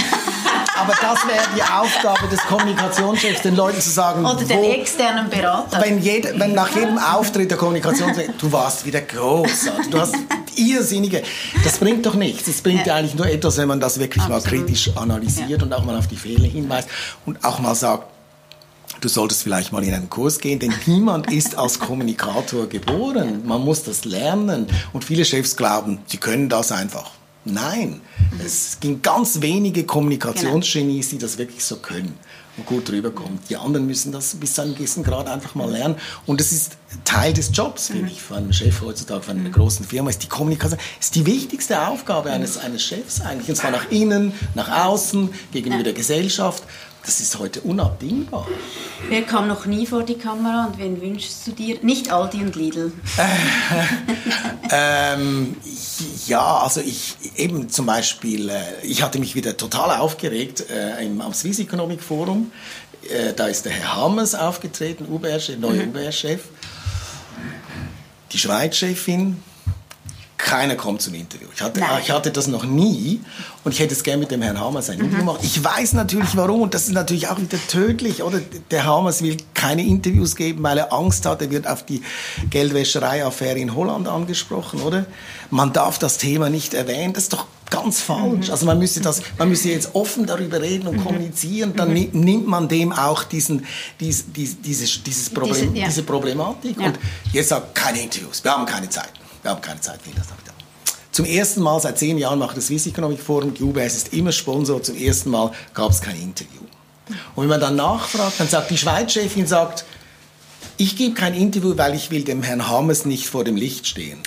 aber 0.87 0.95
das 1.01 1.27
wäre 1.27 1.43
die 1.57 1.63
Aufgabe 1.63 2.29
des 2.29 2.41
Kommunikationschefs, 2.41 3.43
den 3.43 3.57
Leuten 3.57 3.81
zu 3.81 3.91
sagen, 3.91 4.25
oder 4.25 4.45
den 4.45 4.59
wo, 4.59 4.71
externen 4.71 5.29
Berater. 5.29 5.81
Wenn, 5.81 6.01
jede, 6.01 6.39
wenn 6.39 6.55
nach 6.55 6.75
jedem 6.75 6.99
Auftritt 6.99 7.51
der 7.51 7.59
Kommunikationschef, 7.59 8.31
du 8.39 8.53
warst 8.53 8.87
wieder 8.87 9.01
großartig, 9.01 9.91
du 9.91 10.01
hast 10.01 10.15
irrsinnige, 10.55 11.23
das 11.65 11.79
bringt 11.79 12.07
doch 12.07 12.15
nichts. 12.15 12.47
Es 12.47 12.63
bringt 12.63 12.87
ja. 12.87 12.87
ja 12.87 12.95
eigentlich 12.97 13.17
nur 13.17 13.27
etwas, 13.27 13.57
wenn 13.59 13.69
man 13.69 13.81
das 13.81 13.99
wirklich 13.99 14.23
Absolut. 14.23 14.45
mal 14.45 14.51
kritisch 14.51 14.91
analysiert 14.97 15.61
ja. 15.61 15.67
und 15.67 15.73
auch 15.73 15.85
mal 15.85 15.97
auf 15.97 16.07
die 16.07 16.17
Fehler 16.17 16.47
hinweist 16.47 16.89
und 17.25 17.45
auch 17.45 17.59
mal 17.59 17.75
sagt, 17.75 18.05
du 19.01 19.09
solltest 19.09 19.43
vielleicht 19.43 19.73
mal 19.73 19.83
in 19.83 19.93
einen 19.93 20.09
Kurs 20.09 20.39
gehen, 20.39 20.61
denn 20.61 20.73
niemand 20.87 21.33
ist 21.33 21.59
als 21.59 21.81
Kommunikator 21.81 22.69
geboren. 22.69 23.43
Man 23.45 23.63
muss 23.63 23.83
das 23.83 24.05
lernen. 24.05 24.69
Und 24.93 25.05
viele 25.05 25.25
Chefs 25.25 25.57
glauben, 25.57 25.99
sie 26.07 26.19
können 26.19 26.49
das 26.49 26.71
einfach. 26.71 27.11
Nein, 27.47 28.01
mhm. 28.33 28.41
es 28.45 28.79
gibt 28.81 29.05
ganz 29.05 29.41
wenige 29.41 29.85
Kommunikationsgenies, 29.85 31.11
die 31.11 31.19
das 31.19 31.39
wirklich 31.39 31.65
so 31.65 31.77
können 31.77 32.19
und 32.57 32.67
gut 32.67 32.91
rüberkommen. 32.91 33.39
Die 33.49 33.57
anderen 33.57 33.87
müssen 33.87 34.11
das 34.11 34.35
bis 34.35 34.55
zu 34.55 34.63
einem 34.63 34.75
gewissen 34.75 35.05
Grad 35.05 35.29
einfach 35.29 35.55
mal 35.55 35.71
lernen. 35.71 35.95
Und 36.27 36.41
das 36.41 36.51
ist 36.51 36.73
Teil 37.05 37.33
des 37.33 37.51
Jobs, 37.53 37.89
finde 37.89 38.05
mhm. 38.05 38.09
ich, 38.09 38.23
von 38.23 38.39
einem 38.39 38.53
Chef 38.53 38.81
heutzutage, 38.81 39.23
von 39.23 39.39
einer 39.39 39.49
mhm. 39.49 39.53
großen 39.53 39.87
Firma, 39.87 40.11
ist 40.11 40.23
die 40.25 40.29
Kommunikation, 40.29 40.81
ist 41.01 41.15
die 41.15 41.25
wichtigste 41.25 41.87
Aufgabe 41.87 42.33
eines, 42.33 42.59
eines 42.59 42.83
Chefs 42.83 43.21
eigentlich. 43.21 43.49
Und 43.49 43.57
zwar 43.57 43.71
nach 43.71 43.91
innen, 43.91 44.33
nach 44.55 44.85
außen, 44.85 45.31
gegenüber 45.53 45.85
der 45.85 45.93
Gesellschaft. 45.93 46.65
Das 47.07 47.21
ist 47.21 47.39
heute 47.39 47.61
unabdingbar. 47.61 48.49
Wer 49.09 49.23
kam 49.23 49.47
noch 49.47 49.65
nie 49.65 49.87
vor 49.87 50.03
die 50.03 50.19
Kamera 50.19 50.67
und 50.67 50.79
wen 50.79 51.01
wünschst 51.01 51.47
du 51.47 51.53
dir? 51.53 51.79
Nicht 51.83 52.11
Aldi 52.11 52.39
und 52.39 52.57
Lidl. 52.57 52.93
ähm, 54.73 55.57
ja, 56.27 56.59
also 56.59 56.81
ich 56.81 57.15
eben 57.37 57.69
zum 57.69 57.87
Beispiel, 57.87 58.49
äh, 58.49 58.61
ich 58.83 59.05
hatte 59.05 59.21
mich 59.21 59.37
wieder 59.37 59.57
total 59.57 60.01
aufgeregt 60.01 60.69
äh, 60.69 61.05
im, 61.07 61.21
am 61.21 61.33
Swiss 61.33 61.61
Economic 61.61 62.03
Forum. 62.03 62.51
Äh, 63.09 63.35
da 63.35 63.47
ist 63.47 63.67
der 63.67 63.73
Herr 63.73 63.95
Hammers 63.95 64.35
aufgetreten, 64.35 65.07
UBR, 65.09 65.39
neuer 65.61 65.85
mhm. 65.85 65.91
UBR-Chef. 65.91 66.41
Die 68.33 68.39
Schweiz-Chefin, 68.39 69.41
keiner 70.39 70.77
kommt 70.77 71.03
zum 71.03 71.15
Interview. 71.15 71.49
Ich 71.55 71.63
hatte, 71.63 71.81
ich 72.03 72.11
hatte 72.11 72.31
das 72.31 72.47
noch 72.47 72.65
nie 72.65 73.21
und 73.65 73.73
ich 73.73 73.81
hätte 73.81 73.95
es 73.95 74.03
gerne 74.03 74.21
mit 74.21 74.31
dem 74.31 74.43
Herrn 74.43 74.61
Hamers 74.61 74.91
ein 74.91 74.99
Interview 74.99 75.17
mhm. 75.17 75.21
gemacht. 75.21 75.41
Ich 75.43 75.63
weiß 75.63 75.95
natürlich 75.95 76.37
warum 76.37 76.63
und 76.63 76.75
das 76.75 76.87
ist 76.87 76.93
natürlich 76.93 77.29
auch 77.29 77.39
wieder 77.39 77.59
tödlich, 77.69 78.23
oder? 78.23 78.41
Der 78.71 78.85
Hamers 78.85 79.23
will 79.23 79.37
keine 79.55 79.83
Interviews 79.83 80.37
geben, 80.37 80.63
weil 80.63 80.79
er 80.79 80.93
Angst 80.93 81.25
hat, 81.27 81.41
er 81.41 81.51
wird 81.51 81.67
auf 81.67 81.85
die 81.85 82.03
Geldwäscherei-Affäre 82.51 83.59
in 83.59 83.75
Holland 83.75 84.09
angesprochen, 84.09 84.83
oder? 84.83 85.07
Man 85.51 85.73
darf 85.73 85.99
das 85.99 86.19
Thema 86.19 86.51
nicht 86.51 86.75
erwähnen, 86.75 87.13
das 87.13 87.25
ist 87.25 87.33
doch 87.33 87.47
ganz 87.71 88.01
falsch. 88.01 88.47
Mhm. 88.47 88.53
Also 88.53 88.67
man 88.67 88.79
müsste 88.79 89.01
das, 89.01 89.23
man 89.39 89.49
müsste 89.49 89.71
jetzt 89.71 89.95
offen 89.95 90.27
darüber 90.27 90.61
reden 90.61 90.87
und 90.87 90.99
mhm. 90.99 91.05
kommunizieren, 91.05 91.75
dann 91.77 91.93
mhm. 91.93 92.11
nimmt 92.13 92.47
man 92.47 92.69
dem 92.69 92.93
auch 92.93 93.25
diesen, 93.25 93.65
dies, 94.01 94.25
dies, 94.35 94.61
dieses, 94.61 95.03
dieses 95.03 95.31
Problem, 95.31 95.73
diese, 95.73 95.77
ja. 95.77 95.87
diese 95.87 96.03
Problematik. 96.03 96.79
Ja. 96.79 96.87
Und 96.87 96.99
jetzt 97.33 97.49
sagt 97.49 97.75
keine 97.75 98.03
Interviews, 98.03 98.45
wir 98.45 98.53
haben 98.53 98.67
keine 98.67 98.89
Zeit. 98.89 99.11
Wir 99.47 99.53
haben 99.53 99.63
keine 99.63 99.81
Zeit, 99.81 100.01
wie 100.03 100.11
das 100.11 100.27
Zum 101.13 101.25
ersten 101.25 101.61
Mal 101.61 101.79
seit 101.81 101.97
zehn 102.01 102.19
Jahren 102.19 102.41
macht 102.41 102.57
das 102.57 102.67
Swiss 102.67 102.85
Economic 102.89 103.21
Forum, 103.21 103.55
die 103.55 103.63
UBS 103.63 103.95
ist 103.95 104.13
immer 104.13 104.33
Sponsor, 104.33 104.83
zum 104.83 104.97
ersten 104.97 105.31
Mal 105.31 105.53
gab 105.73 105.93
es 105.93 106.01
kein 106.01 106.21
Interview. 106.21 106.63
Und 107.37 107.43
wenn 107.43 107.51
man 107.51 107.61
dann 107.61 107.77
nachfragt, 107.77 108.41
dann 108.41 108.49
sagt 108.49 108.73
die 108.73 108.77
Schweiz-Chefin, 108.77 109.47
sagt, 109.47 109.85
ich 110.79 110.97
gebe 110.97 111.15
kein 111.15 111.33
Interview, 111.33 111.75
weil 111.77 111.95
ich 111.95 112.11
will 112.11 112.25
dem 112.25 112.43
Herrn 112.43 112.67
Hammes 112.67 113.05
nicht 113.05 113.29
vor 113.29 113.45
dem 113.45 113.55
Licht 113.55 113.87
stehen. 113.87 114.19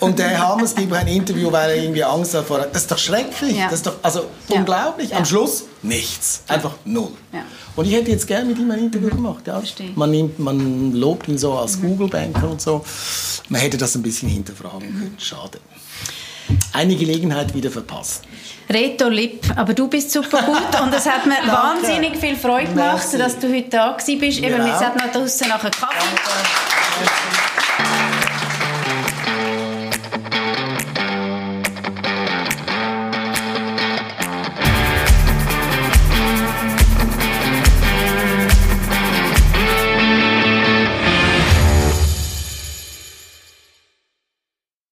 Und 0.00 0.18
der 0.18 0.38
Hammes 0.38 0.74
gibt 0.74 0.92
ein 0.92 1.08
Interview, 1.08 1.50
weil 1.50 1.70
er 1.70 1.76
irgendwie 1.76 2.04
Angst 2.04 2.34
hat 2.34 2.46
vor... 2.46 2.58
Das 2.58 2.82
ist 2.82 2.90
doch 2.90 2.98
schrecklich. 2.98 3.56
Ja. 3.56 3.64
Das 3.64 3.74
ist 3.74 3.86
doch 3.86 3.96
also 4.02 4.26
unglaublich. 4.48 5.14
Am 5.14 5.24
Schluss 5.24 5.64
nichts. 5.82 6.42
Einfach 6.46 6.74
null. 6.84 7.12
Und 7.74 7.84
ich 7.84 7.92
hätte 7.92 8.10
jetzt 8.10 8.26
gerne 8.26 8.46
mit 8.46 8.58
ihm 8.58 8.70
ein 8.70 8.78
Interview 8.78 9.08
gemacht. 9.08 9.46
Ja. 9.46 9.60
Man, 9.94 10.10
nimmt, 10.10 10.38
man 10.38 10.92
lobt 10.92 11.28
ihn 11.28 11.38
so 11.38 11.54
als 11.54 11.78
mhm. 11.78 11.88
Google-Banker 11.88 12.48
und 12.50 12.60
so. 12.60 12.84
Man 13.48 13.60
hätte 13.60 13.76
das 13.76 13.94
ein 13.94 14.02
bisschen 14.02 14.28
hinterfragen 14.28 14.80
können. 14.80 15.12
Mhm. 15.14 15.20
Schade. 15.20 15.58
Eine 16.72 16.96
Gelegenheit 16.96 17.54
wieder 17.54 17.70
verpasst. 17.70 18.24
Reto 18.70 19.08
Lipp, 19.08 19.44
aber 19.56 19.74
du 19.74 19.88
bist 19.88 20.10
super 20.10 20.42
gut 20.42 20.80
und 20.80 20.94
es 20.94 21.06
hat 21.06 21.26
mir 21.26 21.36
wahnsinnig 21.46 22.16
viel 22.16 22.36
Freude 22.36 22.68
gemacht, 22.68 23.06
Merci. 23.12 23.18
dass 23.18 23.38
du 23.38 23.48
heute 23.48 23.68
da 23.70 23.92
bist. 23.92 24.08
Eben, 24.08 24.64
wir 24.64 24.78
sind 24.78 24.96
noch 24.96 25.12
draußen 25.12 25.48
nach 25.48 25.60
Kaffee. 25.60 25.76
Danke. 25.80 27.57